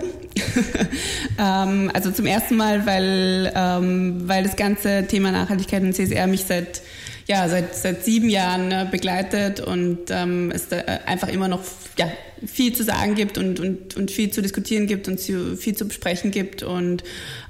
ähm, 1.38 1.90
also 1.92 2.12
zum 2.12 2.26
ersten 2.26 2.56
Mal, 2.56 2.86
weil, 2.86 3.52
ähm, 3.54 4.28
weil 4.28 4.44
das 4.44 4.56
ganze 4.56 5.06
Thema 5.06 5.32
Nachhaltigkeit 5.32 5.82
und 5.82 5.94
CSR 5.94 6.26
mich 6.28 6.44
seit 6.44 6.82
ja, 7.26 7.48
seit, 7.48 7.74
seit 7.74 8.04
sieben 8.04 8.28
Jahren 8.28 8.70
äh, 8.70 8.86
begleitet 8.88 9.60
und 9.60 9.98
ähm, 10.10 10.52
es 10.54 10.68
da 10.68 10.78
äh, 10.78 11.00
einfach 11.06 11.28
immer 11.28 11.48
noch 11.48 11.60
ja, 11.98 12.08
viel 12.46 12.72
zu 12.72 12.84
sagen 12.84 13.16
gibt 13.16 13.36
und, 13.36 13.58
und, 13.58 13.96
und 13.96 14.10
viel 14.12 14.30
zu 14.30 14.42
diskutieren 14.42 14.86
gibt 14.86 15.08
und 15.08 15.18
zu, 15.18 15.56
viel 15.56 15.74
zu 15.74 15.88
besprechen 15.88 16.30
gibt 16.30 16.62
und 16.62 17.02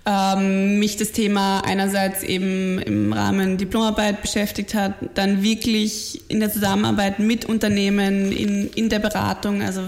ähm, 0.06 0.78
mich 0.78 0.96
das 0.96 1.12
Thema 1.12 1.60
einerseits 1.60 2.22
eben 2.22 2.78
im 2.78 3.12
Rahmen 3.12 3.58
Diplomarbeit 3.58 4.22
beschäftigt 4.22 4.74
hat, 4.74 4.94
dann 5.14 5.42
wirklich 5.42 6.22
in 6.28 6.40
der 6.40 6.50
Zusammenarbeit 6.50 7.18
mit 7.18 7.44
Unternehmen, 7.44 8.32
in, 8.32 8.70
in 8.70 8.88
der 8.88 9.00
Beratung, 9.00 9.60
also 9.62 9.82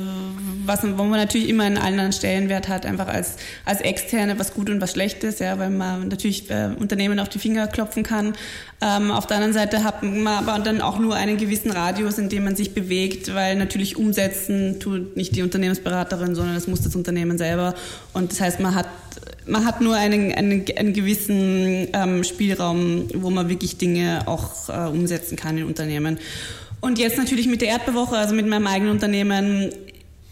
was, 0.68 0.82
wo 0.84 1.04
man 1.04 1.18
natürlich 1.18 1.48
immer 1.48 1.64
einen 1.64 1.78
anderen 1.78 2.12
Stellenwert 2.12 2.68
hat, 2.68 2.86
einfach 2.86 3.08
als, 3.08 3.36
als 3.64 3.80
Externe, 3.80 4.38
was 4.38 4.54
gut 4.54 4.70
und 4.70 4.80
was 4.80 4.92
schlecht 4.92 5.24
ist, 5.24 5.40
ja, 5.40 5.58
weil 5.58 5.70
man 5.70 6.08
natürlich 6.08 6.50
äh, 6.50 6.70
Unternehmen 6.78 7.18
auf 7.18 7.28
die 7.28 7.38
Finger 7.38 7.66
klopfen 7.66 8.02
kann. 8.02 8.34
Ähm, 8.80 9.10
auf 9.10 9.26
der 9.26 9.38
anderen 9.38 9.54
Seite 9.54 9.82
hat 9.82 10.02
man 10.02 10.46
aber 10.46 10.58
dann 10.62 10.80
auch 10.80 10.98
nur 10.98 11.16
einen 11.16 11.36
gewissen 11.36 11.70
Radius, 11.70 12.18
in 12.18 12.28
dem 12.28 12.44
man 12.44 12.54
sich 12.54 12.74
bewegt, 12.74 13.34
weil 13.34 13.56
natürlich 13.56 13.96
umsetzen 13.96 14.78
tut 14.78 15.16
nicht 15.16 15.34
die 15.34 15.42
Unternehmensberaterin, 15.42 16.34
sondern 16.34 16.54
das 16.54 16.68
muss 16.68 16.82
das 16.82 16.94
Unternehmen 16.94 17.38
selber. 17.38 17.74
Und 18.12 18.30
das 18.30 18.40
heißt, 18.40 18.60
man 18.60 18.74
hat 18.74 18.86
man 19.46 19.64
hat 19.64 19.80
nur 19.80 19.96
einen, 19.96 20.32
einen, 20.32 20.64
einen 20.76 20.92
gewissen 20.92 21.88
ähm, 21.92 22.22
Spielraum, 22.22 23.08
wo 23.14 23.30
man 23.30 23.48
wirklich 23.48 23.78
Dinge 23.78 24.22
auch 24.26 24.68
äh, 24.68 24.88
umsetzen 24.88 25.36
kann 25.36 25.56
in 25.56 25.64
Unternehmen. 25.64 26.18
Und 26.80 26.98
jetzt 26.98 27.18
natürlich 27.18 27.48
mit 27.48 27.60
der 27.60 27.68
Erdbewoche, 27.68 28.16
also 28.16 28.34
mit 28.34 28.46
meinem 28.46 28.66
eigenen 28.66 28.92
Unternehmen, 28.92 29.70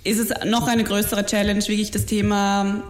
ist 0.07 0.19
es 0.19 0.31
noch 0.45 0.69
eine 0.69 0.85
größere 0.85 1.27
Challenge, 1.27 1.61
wirklich 1.61 1.91
das 1.91 2.07
Thema 2.07 2.83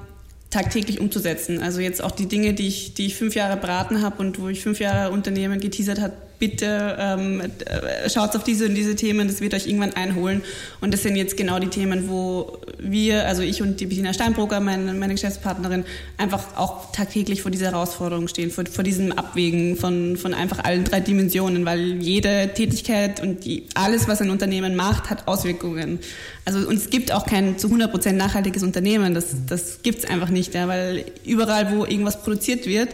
tagtäglich 0.50 1.00
umzusetzen. 1.00 1.62
Also 1.62 1.81
jetzt 1.81 2.02
auch 2.02 2.12
die 2.12 2.26
Dinge, 2.26 2.55
die 2.55 2.68
ich, 2.68 2.94
die 2.94 3.07
ich 3.07 3.16
fünf 3.16 3.35
Jahre 3.35 3.57
beraten 3.57 4.02
habe 4.02 4.18
und 4.18 4.40
wo 4.40 4.48
ich 4.48 4.62
fünf 4.62 4.79
Jahre 4.79 5.12
Unternehmen 5.12 5.61
geteasert 5.61 6.00
habe, 6.00 6.14
bitte 6.38 6.96
ähm, 6.99 7.40
äh, 7.40 8.09
schaut 8.11 8.37
auf 8.37 8.44
diese 8.44 8.66
und 8.66 8.75
diese 8.75 8.96
Themen, 8.96 9.29
das 9.29 9.40
wird 9.40 9.55
euch 9.55 9.66
irgendwann 9.66 9.94
einholen. 9.94 10.42
Und 10.81 10.92
das 10.92 11.03
sind 11.03 11.16
jetzt 11.16 11.37
genau 11.37 11.59
die 11.59 11.68
Themen, 11.68 12.09
wo 12.09 12.59
wir, 12.79 13.27
also 13.27 13.42
ich 13.42 13.62
und 13.62 13.81
die 13.81 13.87
Bettina 13.87 14.12
Steinbroker, 14.12 14.61
meine, 14.61 14.92
meine 14.94 15.14
Geschäftspartnerin, 15.14 15.85
einfach 16.18 16.57
auch 16.57 16.92
tagtäglich 16.92 17.42
vor 17.42 17.51
dieser 17.51 17.66
Herausforderung 17.66 18.29
stehen, 18.29 18.51
vor, 18.51 18.64
vor 18.66 18.85
diesem 18.85 19.12
Abwägen 19.12 19.77
von, 19.77 20.16
von 20.16 20.35
einfach 20.35 20.64
allen 20.64 20.85
drei 20.85 21.01
Dimensionen, 21.01 21.64
weil 21.64 22.03
jede 22.03 22.51
Tätigkeit 22.55 23.22
und 23.22 23.44
die, 23.44 23.64
alles, 23.75 24.09
was 24.09 24.20
ein 24.20 24.31
Unternehmen 24.31 24.77
macht, 24.77 25.11
hat 25.11 25.27
Auswirkungen. 25.29 25.99
Also 26.44 26.61
und 26.68 26.77
es 26.77 26.90
gibt 26.90 27.12
auch 27.12 27.27
kein 27.27 27.59
zu 27.59 27.68
100% 27.68 28.12
nachhaltiges 28.12 28.62
Unternehmen, 28.62 29.14
das, 29.14 29.35
das 29.49 29.83
gibt's 29.83 30.05
einfach 30.05 30.29
nicht, 30.29 30.55
ja, 30.55 30.68
weil 30.68 31.05
überall, 31.25 31.77
wo 31.77 31.85
irgendwas 31.85 32.22
produziert 32.22 32.66
wird, 32.66 32.90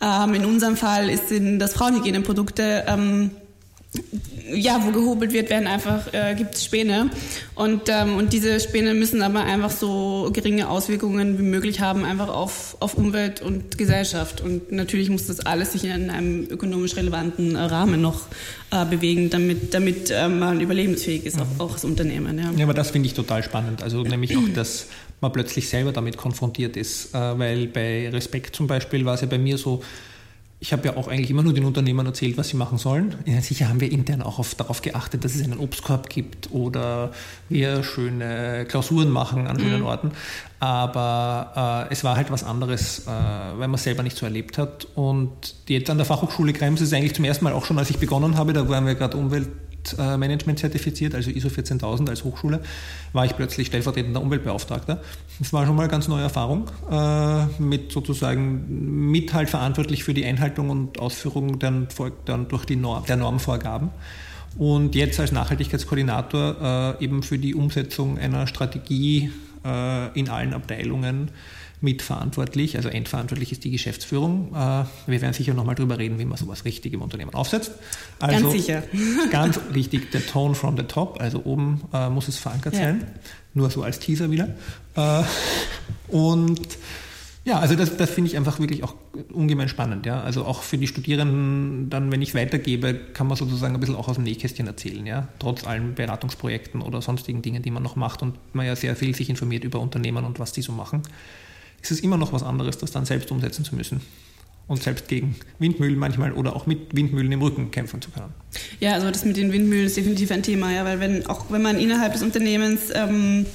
ähm, 0.00 0.34
in 0.34 0.44
unserem 0.44 0.76
Fall 0.76 1.08
ist 1.08 1.30
in 1.32 1.58
das 1.58 1.74
Frauenhygieneprodukte, 1.74 2.84
ähm, 2.86 3.30
ja, 4.52 4.80
wo 4.84 4.90
gehobelt 4.90 5.32
wird, 5.32 5.50
werden 5.50 5.66
einfach, 5.66 6.12
äh, 6.12 6.34
gibt 6.34 6.54
es 6.54 6.64
Späne. 6.64 7.10
Und, 7.54 7.82
ähm, 7.88 8.16
und 8.16 8.32
diese 8.32 8.60
Späne 8.60 8.94
müssen 8.94 9.22
aber 9.22 9.40
einfach 9.40 9.70
so 9.70 10.30
geringe 10.32 10.68
Auswirkungen 10.68 11.38
wie 11.38 11.42
möglich 11.42 11.80
haben, 11.80 12.04
einfach 12.04 12.28
auf, 12.28 12.76
auf 12.80 12.94
Umwelt 12.94 13.42
und 13.42 13.76
Gesellschaft. 13.78 14.40
Und 14.40 14.70
natürlich 14.70 15.10
muss 15.10 15.26
das 15.26 15.40
alles 15.40 15.72
sich 15.72 15.84
in 15.84 16.10
einem 16.10 16.46
ökonomisch 16.48 16.96
relevanten 16.96 17.56
Rahmen 17.56 18.00
noch 18.00 18.22
äh, 18.70 18.84
bewegen, 18.84 19.30
damit, 19.30 19.74
damit 19.74 20.10
äh, 20.10 20.28
man 20.28 20.60
überlebensfähig 20.60 21.26
ist, 21.26 21.40
auch, 21.40 21.46
auch 21.58 21.72
als 21.72 21.84
Unternehmen. 21.84 22.38
Ja. 22.38 22.52
Ja, 22.56 22.64
aber 22.64 22.74
das 22.74 22.90
finde 22.90 23.06
ich 23.06 23.14
total 23.14 23.42
spannend. 23.42 23.82
Also 23.82 24.02
nämlich 24.02 24.36
auch, 24.36 24.48
dass 24.54 24.86
man 25.20 25.32
plötzlich 25.32 25.68
selber 25.68 25.92
damit 25.92 26.16
konfrontiert 26.16 26.76
ist. 26.76 27.14
Äh, 27.14 27.38
weil 27.38 27.66
bei 27.68 28.08
Respekt 28.10 28.56
zum 28.56 28.66
Beispiel 28.66 29.04
war 29.04 29.14
es 29.14 29.20
ja 29.20 29.26
bei 29.26 29.38
mir 29.38 29.58
so, 29.58 29.82
ich 30.58 30.72
habe 30.72 30.88
ja 30.88 30.96
auch 30.96 31.08
eigentlich 31.08 31.30
immer 31.30 31.42
nur 31.42 31.52
den 31.52 31.64
Unternehmern 31.64 32.06
erzählt, 32.06 32.38
was 32.38 32.48
sie 32.48 32.56
machen 32.56 32.78
sollen. 32.78 33.14
Ja, 33.26 33.40
sicher 33.42 33.68
haben 33.68 33.80
wir 33.80 33.92
intern 33.92 34.22
auch 34.22 34.38
auf, 34.38 34.54
darauf 34.54 34.80
geachtet, 34.80 35.22
dass 35.24 35.34
es 35.34 35.42
einen 35.44 35.58
Obstkorb 35.58 36.08
gibt 36.08 36.50
oder 36.50 37.12
wir 37.50 37.82
schöne 37.82 38.64
Klausuren 38.66 39.10
machen 39.10 39.46
an 39.46 39.60
schönen 39.60 39.82
Orten. 39.82 40.12
Aber 40.58 41.86
äh, 41.90 41.92
es 41.92 42.04
war 42.04 42.16
halt 42.16 42.30
was 42.30 42.42
anderes, 42.42 43.00
äh, 43.00 43.10
weil 43.10 43.68
man 43.68 43.74
es 43.74 43.82
selber 43.82 44.02
nicht 44.02 44.16
so 44.16 44.24
erlebt 44.24 44.56
hat. 44.56 44.88
Und 44.94 45.54
jetzt 45.68 45.90
an 45.90 45.98
der 45.98 46.06
Fachhochschule 46.06 46.54
Krems 46.54 46.80
ist 46.80 46.88
es 46.88 46.94
eigentlich 46.94 47.14
zum 47.14 47.26
ersten 47.26 47.44
Mal 47.44 47.52
auch 47.52 47.66
schon, 47.66 47.78
als 47.78 47.90
ich 47.90 47.98
begonnen 47.98 48.38
habe, 48.38 48.54
da 48.54 48.66
waren 48.66 48.86
wir 48.86 48.94
gerade 48.94 49.18
Umwelt 49.18 49.48
Management 49.96 50.58
zertifiziert, 50.58 51.14
also 51.14 51.30
ISO 51.30 51.48
14000 51.48 52.10
als 52.10 52.24
Hochschule, 52.24 52.60
war 53.12 53.24
ich 53.24 53.36
plötzlich 53.36 53.68
stellvertretender 53.68 54.20
Umweltbeauftragter. 54.20 55.00
Das 55.38 55.52
war 55.52 55.66
schon 55.66 55.76
mal 55.76 55.82
eine 55.82 55.90
ganz 55.90 56.08
neue 56.08 56.22
Erfahrung, 56.22 56.68
äh, 56.90 57.46
mit 57.62 57.92
sozusagen 57.92 59.10
mit 59.10 59.32
halt 59.34 59.50
verantwortlich 59.50 60.04
für 60.04 60.14
die 60.14 60.24
Einhaltung 60.24 60.70
und 60.70 60.98
Ausführung 60.98 61.58
dann, 61.58 61.88
dann 62.24 62.48
durch 62.48 62.64
die 62.64 62.76
Norm, 62.76 63.04
der 63.06 63.16
Normvorgaben. 63.16 63.90
Und 64.58 64.94
jetzt 64.94 65.20
als 65.20 65.32
Nachhaltigkeitskoordinator 65.32 66.96
äh, 66.98 67.04
eben 67.04 67.22
für 67.22 67.38
die 67.38 67.54
Umsetzung 67.54 68.18
einer 68.18 68.46
Strategie 68.46 69.30
äh, 69.64 70.18
in 70.18 70.28
allen 70.28 70.54
Abteilungen 70.54 71.30
mitverantwortlich, 71.80 72.76
also 72.76 72.88
endverantwortlich 72.88 73.52
ist 73.52 73.64
die 73.64 73.70
Geschäftsführung. 73.70 74.54
Äh, 74.54 74.84
wir 75.06 75.20
werden 75.20 75.32
sicher 75.32 75.54
nochmal 75.54 75.74
drüber 75.74 75.98
reden, 75.98 76.18
wie 76.18 76.24
man 76.24 76.38
sowas 76.38 76.64
richtig 76.64 76.92
im 76.92 77.02
Unternehmen 77.02 77.34
aufsetzt. 77.34 77.72
Also, 78.18 78.42
ganz 78.42 78.52
sicher. 78.52 78.82
ganz 79.30 79.60
wichtig, 79.70 80.10
der 80.10 80.26
Tone 80.26 80.54
from 80.54 80.76
the 80.76 80.84
top, 80.84 81.20
also 81.20 81.42
oben 81.44 81.82
äh, 81.92 82.08
muss 82.08 82.28
es 82.28 82.38
verankert 82.38 82.74
ja. 82.74 82.80
sein. 82.80 83.06
Nur 83.54 83.70
so 83.70 83.82
als 83.82 83.98
Teaser 83.98 84.30
wieder. 84.30 84.48
Äh, 84.94 85.22
und 86.08 86.60
ja, 87.46 87.60
also 87.60 87.76
das, 87.76 87.96
das 87.96 88.10
finde 88.10 88.28
ich 88.28 88.36
einfach 88.36 88.58
wirklich 88.58 88.82
auch 88.82 88.96
ungemein 89.32 89.68
spannend. 89.68 90.04
Ja? 90.04 90.20
Also 90.20 90.44
auch 90.44 90.62
für 90.62 90.78
die 90.78 90.88
Studierenden, 90.88 91.88
dann, 91.88 92.10
wenn 92.10 92.20
ich 92.20 92.30
es 92.30 92.34
weitergebe, 92.34 92.94
kann 92.94 93.28
man 93.28 93.36
sozusagen 93.36 93.74
ein 93.74 93.80
bisschen 93.80 93.94
auch 93.94 94.08
aus 94.08 94.16
dem 94.16 94.24
Nähkästchen 94.24 94.66
erzählen, 94.66 95.06
ja? 95.06 95.28
trotz 95.38 95.64
allen 95.64 95.94
Beratungsprojekten 95.94 96.82
oder 96.82 97.00
sonstigen 97.02 97.42
Dingen, 97.42 97.62
die 97.62 97.70
man 97.70 97.84
noch 97.84 97.94
macht 97.94 98.20
und 98.22 98.36
man 98.52 98.66
ja 98.66 98.74
sehr 98.74 98.96
viel 98.96 99.14
sich 99.14 99.30
informiert 99.30 99.62
über 99.62 99.78
Unternehmen 99.78 100.24
und 100.24 100.40
was 100.40 100.52
die 100.52 100.62
so 100.62 100.72
machen. 100.72 101.02
Ist 101.86 101.92
es 101.92 102.00
immer 102.00 102.16
noch 102.16 102.32
was 102.32 102.42
anderes, 102.42 102.78
das 102.78 102.90
dann 102.90 103.04
selbst 103.04 103.30
umsetzen 103.30 103.64
zu 103.64 103.76
müssen 103.76 104.00
und 104.66 104.82
selbst 104.82 105.06
gegen 105.06 105.36
Windmühlen 105.60 105.96
manchmal 105.96 106.32
oder 106.32 106.56
auch 106.56 106.66
mit 106.66 106.96
Windmühlen 106.96 107.30
im 107.30 107.40
Rücken 107.40 107.70
kämpfen 107.70 108.02
zu 108.02 108.10
können. 108.10 108.34
Ja, 108.80 108.94
also 108.94 109.08
das 109.08 109.24
mit 109.24 109.36
den 109.36 109.52
Windmühlen 109.52 109.86
ist 109.86 109.96
definitiv 109.96 110.32
ein 110.32 110.42
Thema, 110.42 110.72
ja, 110.72 110.84
weil 110.84 110.98
wenn 110.98 111.26
auch 111.26 111.44
wenn 111.50 111.62
man 111.62 111.78
innerhalb 111.78 112.12
des 112.12 112.22
Unternehmens 112.22 112.90
ähm, 112.92 113.46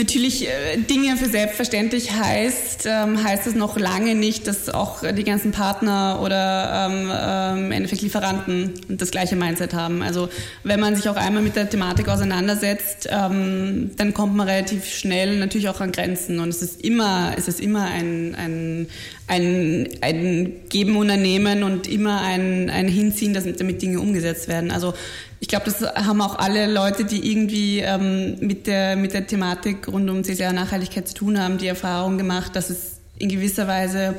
natürlich 0.00 0.48
äh, 0.48 0.78
Dinge 0.78 1.16
für 1.16 1.28
selbstverständlich 1.28 2.12
heißt, 2.12 2.86
ähm, 2.86 3.22
heißt 3.22 3.46
es 3.46 3.54
noch 3.54 3.78
lange 3.78 4.14
nicht, 4.14 4.46
dass 4.46 4.68
auch 4.68 5.02
die 5.12 5.24
ganzen 5.24 5.52
Partner 5.52 6.20
oder 6.22 6.88
ähm, 6.90 7.10
ähm, 7.12 7.64
im 7.66 7.72
Endeffekt 7.72 8.02
Lieferanten 8.02 8.72
das 8.88 9.10
gleiche 9.10 9.36
Mindset 9.36 9.74
haben. 9.74 10.02
Also 10.02 10.28
wenn 10.64 10.80
man 10.80 10.96
sich 10.96 11.08
auch 11.08 11.16
einmal 11.16 11.42
mit 11.42 11.56
der 11.56 11.68
Thematik 11.68 12.08
auseinandersetzt, 12.08 13.08
ähm, 13.10 13.90
dann 13.96 14.14
kommt 14.14 14.34
man 14.34 14.48
relativ 14.48 14.86
schnell 14.86 15.38
natürlich 15.38 15.68
auch 15.68 15.80
an 15.80 15.92
Grenzen 15.92 16.40
und 16.40 16.48
es 16.48 16.62
ist 16.62 16.80
immer, 16.82 17.34
es 17.36 17.46
ist 17.46 17.60
immer 17.60 17.84
ein, 17.84 18.34
ein, 18.34 18.86
ein, 19.26 19.88
ein 20.00 20.52
Geben 20.68 20.96
und 20.96 21.10
Ernehmen 21.10 21.62
und 21.62 21.86
immer 21.86 22.22
ein, 22.22 22.70
ein 22.70 22.88
Hinziehen, 22.88 23.34
dass 23.34 23.44
damit 23.44 23.82
Dinge 23.82 24.00
umgesetzt 24.00 24.48
werden. 24.48 24.70
Also 24.70 24.94
ich 25.40 25.48
glaube, 25.48 25.64
das 25.64 25.82
haben 25.82 26.20
auch 26.20 26.38
alle 26.38 26.70
Leute, 26.70 27.04
die 27.04 27.32
irgendwie 27.32 27.80
ähm, 27.80 28.36
mit, 28.40 28.66
der, 28.66 28.94
mit 28.96 29.14
der 29.14 29.26
Thematik 29.26 29.88
rund 29.88 30.08
um 30.10 30.22
CCR-Nachhaltigkeit 30.22 31.08
zu 31.08 31.14
tun 31.14 31.40
haben, 31.40 31.56
die 31.56 31.66
Erfahrung 31.66 32.18
gemacht, 32.18 32.54
dass 32.54 32.68
es 32.68 32.98
in 33.18 33.30
gewisser 33.30 33.66
Weise 33.66 34.14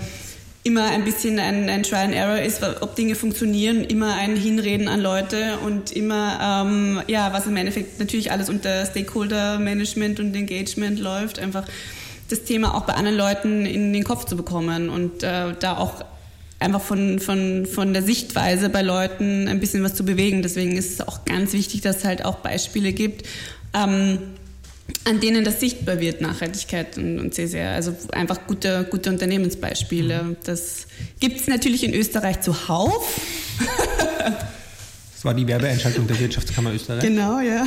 immer 0.64 0.86
ein 0.86 1.04
bisschen 1.04 1.40
ein, 1.40 1.70
ein 1.70 1.84
Try 1.84 1.98
and 1.98 2.14
Error 2.14 2.40
ist, 2.40 2.64
ob 2.82 2.96
Dinge 2.96 3.16
funktionieren, 3.16 3.84
immer 3.84 4.16
ein 4.16 4.36
Hinreden 4.36 4.88
an 4.88 5.00
Leute 5.00 5.58
und 5.66 5.92
immer, 5.92 6.66
ähm, 6.66 7.02
ja, 7.08 7.34
was 7.34 7.46
im 7.46 7.56
Endeffekt 7.56 8.00
natürlich 8.00 8.32
alles 8.32 8.50
unter 8.50 8.86
Stakeholder 8.86 9.60
Management 9.60 10.20
und 10.20 10.36
Engagement 10.36 11.00
läuft, 11.00 11.40
einfach 11.40 11.66
das 12.30 12.44
Thema 12.44 12.76
auch 12.76 12.86
bei 12.86 12.94
anderen 12.94 13.18
Leuten 13.18 13.66
in 13.66 13.94
den 13.94 14.04
Kopf 14.04 14.26
zu 14.26 14.36
bekommen 14.38 14.90
und 14.90 15.24
äh, 15.24 15.54
da 15.60 15.78
auch 15.78 16.04
einfach 16.62 16.82
von, 16.82 17.20
von, 17.20 17.66
von 17.66 17.94
der 17.94 18.04
Sichtweise 18.04 18.70
bei 18.70 18.82
Leuten 18.82 19.48
ein 19.48 19.60
bisschen 19.60 19.84
was 19.84 19.96
zu 19.96 20.06
bewegen. 20.06 20.42
Deswegen 20.44 20.78
ist 20.78 20.94
es 20.94 21.02
auch 21.02 21.26
ganz 21.26 21.54
wichtig, 21.54 21.82
dass 21.82 21.98
es 21.98 22.06
halt 22.06 22.24
auch 22.24 22.38
Beispiele 22.38 22.94
gibt, 22.94 23.28
ähm, 23.74 24.20
an 25.06 25.20
denen 25.20 25.44
das 25.44 25.60
sichtbar 25.60 26.00
wird, 26.00 26.22
Nachhaltigkeit 26.22 26.98
und, 26.98 27.20
und 27.20 27.34
CSR. 27.34 27.72
Also 27.72 27.96
einfach 28.12 28.46
gute, 28.46 28.88
gute 28.90 29.10
Unternehmensbeispiele. 29.10 30.24
Mhm. 30.24 30.38
Das 30.44 30.88
gibt 31.20 31.40
es 31.40 31.48
natürlich 31.48 31.84
in 31.84 31.94
Österreich 31.94 32.42
zuhauf. 32.42 33.20
das 35.14 35.26
war 35.26 35.34
die 35.34 35.48
Werbeeinschaltung 35.48 36.06
der 36.08 36.20
Wirtschaftskammer 36.20 36.74
Österreich. 36.74 37.02
Genau, 37.02 37.40
ja. 37.40 37.66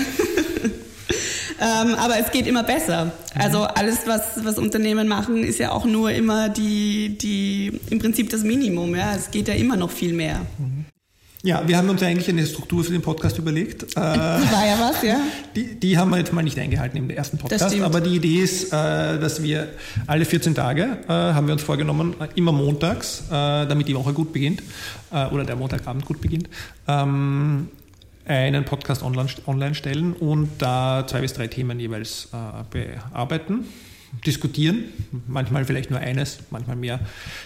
Ähm, 1.64 1.94
aber 1.94 2.18
es 2.18 2.30
geht 2.30 2.46
immer 2.46 2.62
besser. 2.62 3.10
Also 3.34 3.62
alles, 3.62 4.00
was, 4.06 4.44
was 4.44 4.58
Unternehmen 4.58 5.08
machen, 5.08 5.42
ist 5.42 5.58
ja 5.58 5.72
auch 5.72 5.86
nur 5.86 6.10
immer 6.10 6.50
die, 6.50 7.16
die, 7.16 7.80
im 7.88 7.98
Prinzip 7.98 8.28
das 8.28 8.42
Minimum. 8.42 8.94
Ja? 8.94 9.14
Es 9.16 9.30
geht 9.30 9.48
ja 9.48 9.54
immer 9.54 9.76
noch 9.76 9.90
viel 9.90 10.12
mehr. 10.12 10.42
Ja, 11.42 11.66
wir 11.66 11.76
haben 11.76 11.88
uns 11.90 12.00
ja 12.00 12.08
eigentlich 12.08 12.28
eine 12.28 12.46
Struktur 12.46 12.84
für 12.84 12.92
den 12.92 13.02
Podcast 13.02 13.38
überlegt. 13.38 13.84
Äh, 13.94 14.00
War 14.00 14.66
ja 14.66 14.78
was, 14.78 15.02
ja. 15.02 15.18
Die, 15.54 15.78
die 15.78 15.96
haben 15.96 16.10
wir 16.10 16.18
jetzt 16.18 16.32
mal 16.32 16.42
nicht 16.42 16.58
eingehalten 16.58 16.98
im 16.98 17.08
ersten 17.08 17.38
Podcast. 17.38 17.80
Aber 17.80 18.00
die 18.00 18.16
Idee 18.16 18.40
ist, 18.40 18.72
äh, 18.72 19.18
dass 19.18 19.42
wir 19.42 19.68
alle 20.06 20.24
14 20.24 20.54
Tage, 20.54 20.98
äh, 21.06 21.12
haben 21.12 21.46
wir 21.46 21.52
uns 21.52 21.62
vorgenommen, 21.62 22.14
immer 22.34 22.52
montags, 22.52 23.24
damit 23.30 23.88
die 23.88 23.94
Woche 23.94 24.12
gut 24.12 24.32
beginnt, 24.32 24.62
oder 25.10 25.44
der 25.44 25.56
Montagabend 25.56 26.04
gut 26.04 26.20
beginnt, 26.20 26.48
ähm, 26.88 27.68
einen 28.26 28.64
Podcast 28.64 29.02
online, 29.02 29.28
online 29.46 29.74
stellen 29.74 30.12
und 30.14 30.50
da 30.58 31.04
zwei 31.06 31.20
bis 31.20 31.32
drei 31.34 31.46
Themen 31.46 31.78
jeweils 31.78 32.28
äh, 32.32 32.64
bearbeiten, 32.70 33.66
diskutieren, 34.26 34.84
manchmal 35.26 35.64
vielleicht 35.64 35.90
nur 35.90 35.98
eines, 35.98 36.38
manchmal 36.50 36.76
mehr, 36.76 37.00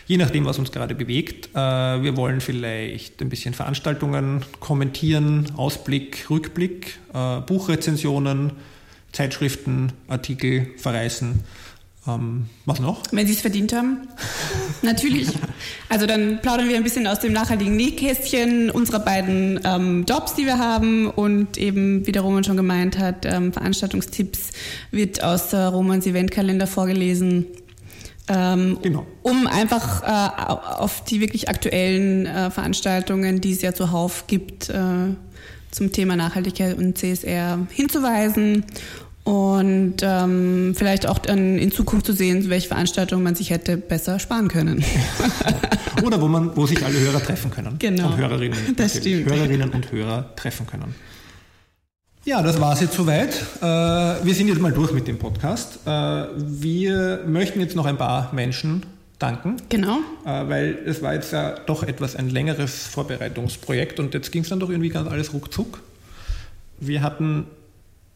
je 0.07 0.17
nachdem, 0.17 0.45
was 0.45 0.59
uns 0.59 0.71
gerade 0.71 0.95
bewegt. 0.95 1.49
Äh, 1.55 1.59
wir 1.59 2.17
wollen 2.17 2.41
vielleicht 2.41 3.21
ein 3.23 3.29
bisschen 3.29 3.55
Veranstaltungen 3.55 4.45
kommentieren, 4.61 5.47
Ausblick, 5.57 6.31
Rückblick, 6.31 6.99
äh, 7.13 7.41
Buchrezensionen, 7.41 8.53
Zeitschriften, 9.13 9.93
Artikel 10.09 10.69
verreißen 10.77 11.43
ähm, 12.09 12.47
was 12.65 12.81
noch? 12.81 13.03
Wenn 13.13 13.27
Sie 13.27 13.35
es 13.35 13.41
verdient 13.41 13.73
haben. 13.73 14.09
Natürlich. 14.83 15.29
Also 15.89 16.07
dann 16.07 16.41
plaudern 16.41 16.69
wir 16.69 16.77
ein 16.77 16.83
bisschen 16.83 17.07
aus 17.07 17.21
dem 17.21 17.33
nachhaltigen 17.33 17.77
Nähkästchen 17.77 18.71
unserer 18.71 19.01
beiden 19.01 19.61
ähm, 19.65 20.05
Jobs, 20.09 20.35
die 20.35 20.47
wir 20.47 20.59
haben 20.59 21.09
und 21.11 21.59
eben, 21.59 22.07
wie 22.07 22.13
der 22.13 22.23
Roman 22.23 22.45
schon 22.45 22.57
gemeint 22.57 22.99
hat, 22.99 23.27
ähm, 23.27 23.53
Veranstaltungstipps 23.53 24.51
wird 24.91 25.23
aus 25.23 25.51
der 25.51 25.69
Romans 25.69 26.07
Eventkalender 26.07 26.67
vorgelesen. 26.67 27.47
Ähm, 28.29 28.79
genau. 28.83 29.07
Um 29.23 29.47
einfach 29.47 30.03
äh, 30.03 30.53
auf 30.81 31.05
die 31.05 31.21
wirklich 31.21 31.49
aktuellen 31.49 32.27
äh, 32.27 32.51
Veranstaltungen, 32.51 33.41
die 33.41 33.53
es 33.53 33.63
ja 33.63 33.73
zuhauf 33.73 34.27
gibt, 34.27 34.69
äh, 34.69 35.15
zum 35.71 35.93
Thema 35.93 36.17
Nachhaltigkeit 36.17 36.77
und 36.77 36.97
CSR 36.99 37.67
hinzuweisen 37.71 38.65
und 39.29 39.97
ähm, 40.01 40.73
vielleicht 40.75 41.07
auch 41.07 41.19
dann 41.19 41.59
in 41.59 41.71
Zukunft 41.71 42.07
zu 42.07 42.15
sehen, 42.15 42.49
welche 42.49 42.69
Veranstaltungen 42.69 43.23
man 43.23 43.35
sich 43.35 43.51
hätte 43.51 43.77
besser 43.77 44.19
sparen 44.19 44.49
können. 44.49 44.83
Oder 46.03 46.19
wo 46.23 46.29
man, 46.29 46.57
wo 46.57 46.65
sich 46.65 46.83
alle 46.83 46.99
Hörer 46.99 47.23
treffen 47.23 47.51
können. 47.51 47.77
Genau. 47.79 48.07
Und 48.07 48.17
Hörerinnen. 48.17 48.75
Das 48.77 48.97
stimmt. 48.97 49.31
Hörerinnen 49.31 49.69
und 49.69 49.93
Hörer 49.93 50.35
treffen 50.35 50.67
können. 50.67 50.95
Ja, 52.25 52.41
das 52.41 52.59
war 52.59 52.73
es 52.73 52.81
jetzt 52.81 52.95
soweit. 52.95 53.35
Äh, 53.61 54.25
wir 54.25 54.35
sind 54.35 54.49
jetzt 54.49 54.63
mal 54.63 54.73
durch 54.73 54.93
mit 54.93 55.07
dem 55.07 55.19
Podcast. 55.19 55.81
Äh, 55.85 55.91
wir 56.35 57.23
möchten 57.27 57.61
jetzt 57.61 57.77
noch 57.77 57.85
ein 57.85 57.99
paar 57.99 58.33
Menschen 58.33 58.87
danken. 59.19 59.57
Genau. 59.69 59.99
Äh, 60.25 60.49
weil 60.49 60.79
es 60.87 61.03
war 61.03 61.13
jetzt 61.13 61.35
ja 61.35 61.55
doch 61.67 61.83
etwas 61.83 62.17
ein 62.17 62.31
längeres 62.31 62.87
Vorbereitungsprojekt 62.87 64.01
und 64.01 64.15
jetzt 64.15 64.33
ging 64.33 64.41
es 64.41 64.49
dann 64.49 64.59
doch 64.59 64.71
irgendwie 64.71 64.89
ganz 64.89 65.07
alles 65.07 65.35
ruckzuck. 65.35 65.83
Wir 66.81 67.03
hatten 67.03 67.45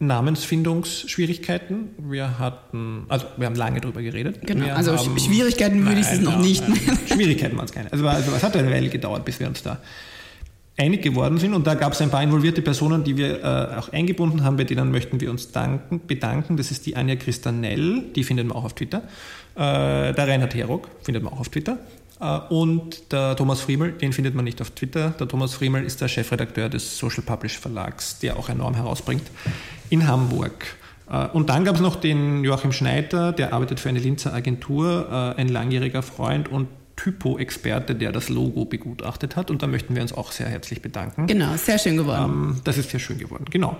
Namensfindungsschwierigkeiten. 0.03 1.91
Wir 1.99 2.38
hatten, 2.38 3.05
also 3.09 3.27
wir 3.37 3.47
haben 3.47 3.55
lange 3.55 3.81
darüber 3.81 4.03
geredet. 4.03 4.41
Genau, 4.47 4.67
wir 4.67 4.77
also 4.77 4.97
haben, 4.97 5.19
Schwierigkeiten 5.19 5.87
würde 5.87 6.01
ich 6.01 6.07
es 6.07 6.21
noch 6.21 6.38
nicht 6.38 6.69
nennen. 6.69 6.99
Schwierigkeiten 7.07 7.57
waren 7.57 7.67
es 7.67 7.73
keine. 7.73 7.93
Also, 7.93 8.07
also 8.07 8.33
es 8.33 8.43
hat 8.43 8.57
eine 8.57 8.71
Weile 8.71 8.88
gedauert, 8.88 9.25
bis 9.25 9.41
wir 9.41 9.47
uns 9.47 9.62
da 9.62 9.79
einig 10.77 11.03
geworden 11.03 11.38
sind 11.38 11.55
und 11.55 11.67
da 11.67 11.75
gab 11.75 11.93
es 11.93 12.01
ein 12.01 12.11
paar 12.11 12.23
involvierte 12.23 12.62
Personen, 12.62 13.05
die 13.05 13.17
wir 13.17 13.43
äh, 13.43 13.77
auch 13.77 13.93
eingebunden 13.93 14.43
haben, 14.43 14.57
bei 14.57 14.65
denen 14.65 14.91
möchten 14.91 15.21
wir 15.21 15.31
uns 15.31 15.53
danken, 15.53 16.01
bedanken. 16.07 16.57
Das 16.57 16.71
ist 16.71 16.87
die 16.87 16.97
Anja 16.97 17.17
Christanell, 17.17 18.05
die 18.17 18.25
findet 18.25 18.47
man 18.47 18.57
auch 18.57 18.65
auf 18.65 18.75
Twitter. 18.75 19.03
Äh, 19.55 20.15
der 20.15 20.29
Reinhard 20.29 20.55
Herog 20.55 20.88
findet 21.03 21.23
man 21.23 21.33
auch 21.33 21.41
auf 21.41 21.51
Twitter. 21.51 21.79
Äh, 22.22 22.38
und 22.48 23.12
der 23.12 23.37
Thomas 23.37 23.61
Friemel, 23.61 23.92
den 23.92 24.12
findet 24.12 24.35
man 24.35 24.44
nicht 24.44 24.61
auf 24.61 24.70
Twitter. 24.70 25.11
Der 25.11 25.28
Thomas 25.28 25.54
Friemel 25.54 25.85
ist 25.85 26.00
der 26.00 26.08
Chefredakteur 26.08 26.68
des 26.68 26.96
Social 26.96 27.22
Publish 27.22 27.58
Verlags, 27.58 28.18
der 28.20 28.38
auch 28.38 28.48
enorm 28.48 28.74
herausbringt 28.74 29.24
in 29.90 30.06
Hamburg. 30.06 30.64
Äh, 31.11 31.26
und 31.28 31.50
dann 31.50 31.64
gab 31.64 31.74
es 31.74 31.80
noch 31.80 31.96
den 31.96 32.44
Joachim 32.44 32.72
Schneider, 32.72 33.32
der 33.32 33.52
arbeitet 33.52 33.80
für 33.80 33.88
eine 33.88 33.98
Linzer 33.98 34.32
Agentur, 34.32 35.08
äh, 35.11 35.40
ein 35.40 35.48
langjähriger 35.48 36.02
Freund 36.02 36.48
und 36.48 36.68
Typo-Experte, 36.94 37.94
der 37.94 38.12
das 38.12 38.28
Logo 38.28 38.64
begutachtet 38.64 39.35
hat. 39.35 39.50
Und 39.50 39.62
da 39.62 39.66
möchten 39.66 39.94
wir 39.94 40.02
uns 40.02 40.12
auch 40.12 40.30
sehr 40.30 40.46
herzlich 40.46 40.82
bedanken. 40.82 41.26
Genau, 41.26 41.56
sehr 41.56 41.78
schön 41.78 41.96
geworden. 41.96 42.52
Ähm, 42.54 42.61
das 42.64 42.78
ist 42.78 42.90
sehr 42.90 43.00
schön 43.00 43.18
geworden, 43.18 43.46
genau. 43.50 43.76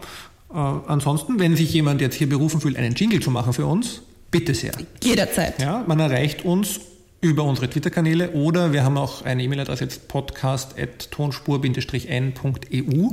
ansonsten, 0.48 1.38
wenn 1.38 1.57
sich 1.57 1.72
jemand 1.72 2.00
jetzt 2.00 2.14
hier 2.14 2.28
berufen 2.28 2.61
fühlt, 2.61 2.76
einen 2.76 2.94
Jingle 2.94 3.20
zu 3.20 3.31
machen 3.31 3.52
für 3.52 3.64
uns, 3.64 4.02
bitte 4.31 4.55
sehr. 4.55 4.72
Jederzeit. 5.02 5.61
Ja, 5.61 5.85
man 5.87 6.00
erreicht 6.00 6.44
uns 6.44 6.81
über 7.23 7.45
unsere 7.45 7.71
Twitter-Kanäle 7.71 8.33
oder 8.33 8.73
wir 8.73 8.85
haben 8.85 8.99
auch 8.99 9.25
eine 9.25 9.43
E-Mail-Adresse 9.45 9.85
jetzt 9.85 10.09
podcast.tonspur-n.eu. 10.09 13.09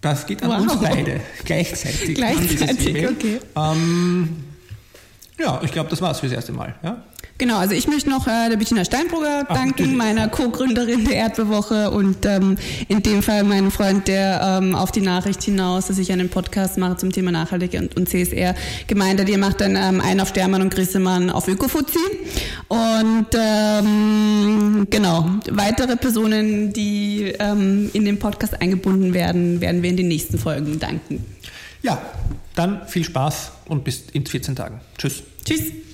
Das 0.00 0.26
geht 0.26 0.44
an 0.44 0.50
wow. 0.50 0.60
uns 0.60 0.80
beide 0.80 1.20
gleichzeitig. 1.44 2.14
Gleichzeitig, 2.14 3.08
okay. 3.08 3.40
Ähm, 3.56 4.44
ja, 5.38 5.60
ich 5.64 5.72
glaube, 5.72 5.90
das 5.90 6.00
war 6.00 6.12
es 6.12 6.20
fürs 6.20 6.32
erste 6.32 6.52
Mal. 6.52 6.76
Ja? 6.82 7.02
Genau, 7.38 7.58
also 7.58 7.74
ich 7.74 7.86
möchte 7.86 8.08
noch 8.08 8.26
äh, 8.26 8.48
der 8.48 8.56
Bettina 8.56 8.84
Steinbrugger 8.84 9.44
Ach, 9.46 9.54
danken, 9.54 9.68
natürlich. 9.68 9.96
meiner 9.96 10.28
Co-Gründerin 10.28 11.04
der 11.04 11.16
Erdbewoche 11.16 11.90
und 11.90 12.24
ähm, 12.24 12.56
in 12.88 13.02
dem 13.02 13.22
Fall 13.22 13.44
meinem 13.44 13.70
Freund, 13.70 14.08
der 14.08 14.40
ähm, 14.42 14.74
auf 14.74 14.90
die 14.90 15.02
Nachricht 15.02 15.42
hinaus, 15.42 15.86
dass 15.88 15.98
ich 15.98 16.10
einen 16.12 16.30
Podcast 16.30 16.78
mache 16.78 16.96
zum 16.96 17.12
Thema 17.12 17.30
Nachhaltig 17.32 17.74
und, 17.74 17.94
und 17.94 18.08
CSR 18.08 18.54
gemeint 18.86 19.20
hat, 19.20 19.28
ihr 19.28 19.36
macht 19.36 19.60
dann 19.60 19.76
ähm, 19.76 20.00
einen 20.00 20.20
auf 20.20 20.28
Stermann 20.28 20.62
und 20.62 20.72
Grissemann 20.72 21.28
auf 21.28 21.46
Ökofuzzi 21.46 21.98
und 22.68 23.26
ähm, 23.34 24.86
genau, 24.88 25.30
weitere 25.50 25.96
Personen, 25.96 26.72
die 26.72 27.34
ähm, 27.38 27.90
in 27.92 28.06
den 28.06 28.18
Podcast 28.18 28.62
eingebunden 28.62 29.12
werden, 29.12 29.60
werden 29.60 29.82
wir 29.82 29.90
in 29.90 29.98
den 29.98 30.08
nächsten 30.08 30.38
Folgen 30.38 30.78
danken. 30.78 31.24
Ja, 31.82 32.00
dann 32.54 32.88
viel 32.88 33.04
Spaß 33.04 33.52
und 33.66 33.84
bis 33.84 34.04
in 34.12 34.24
14 34.24 34.56
Tagen. 34.56 34.80
Tschüss. 34.96 35.22
Tschüss. 35.44 35.85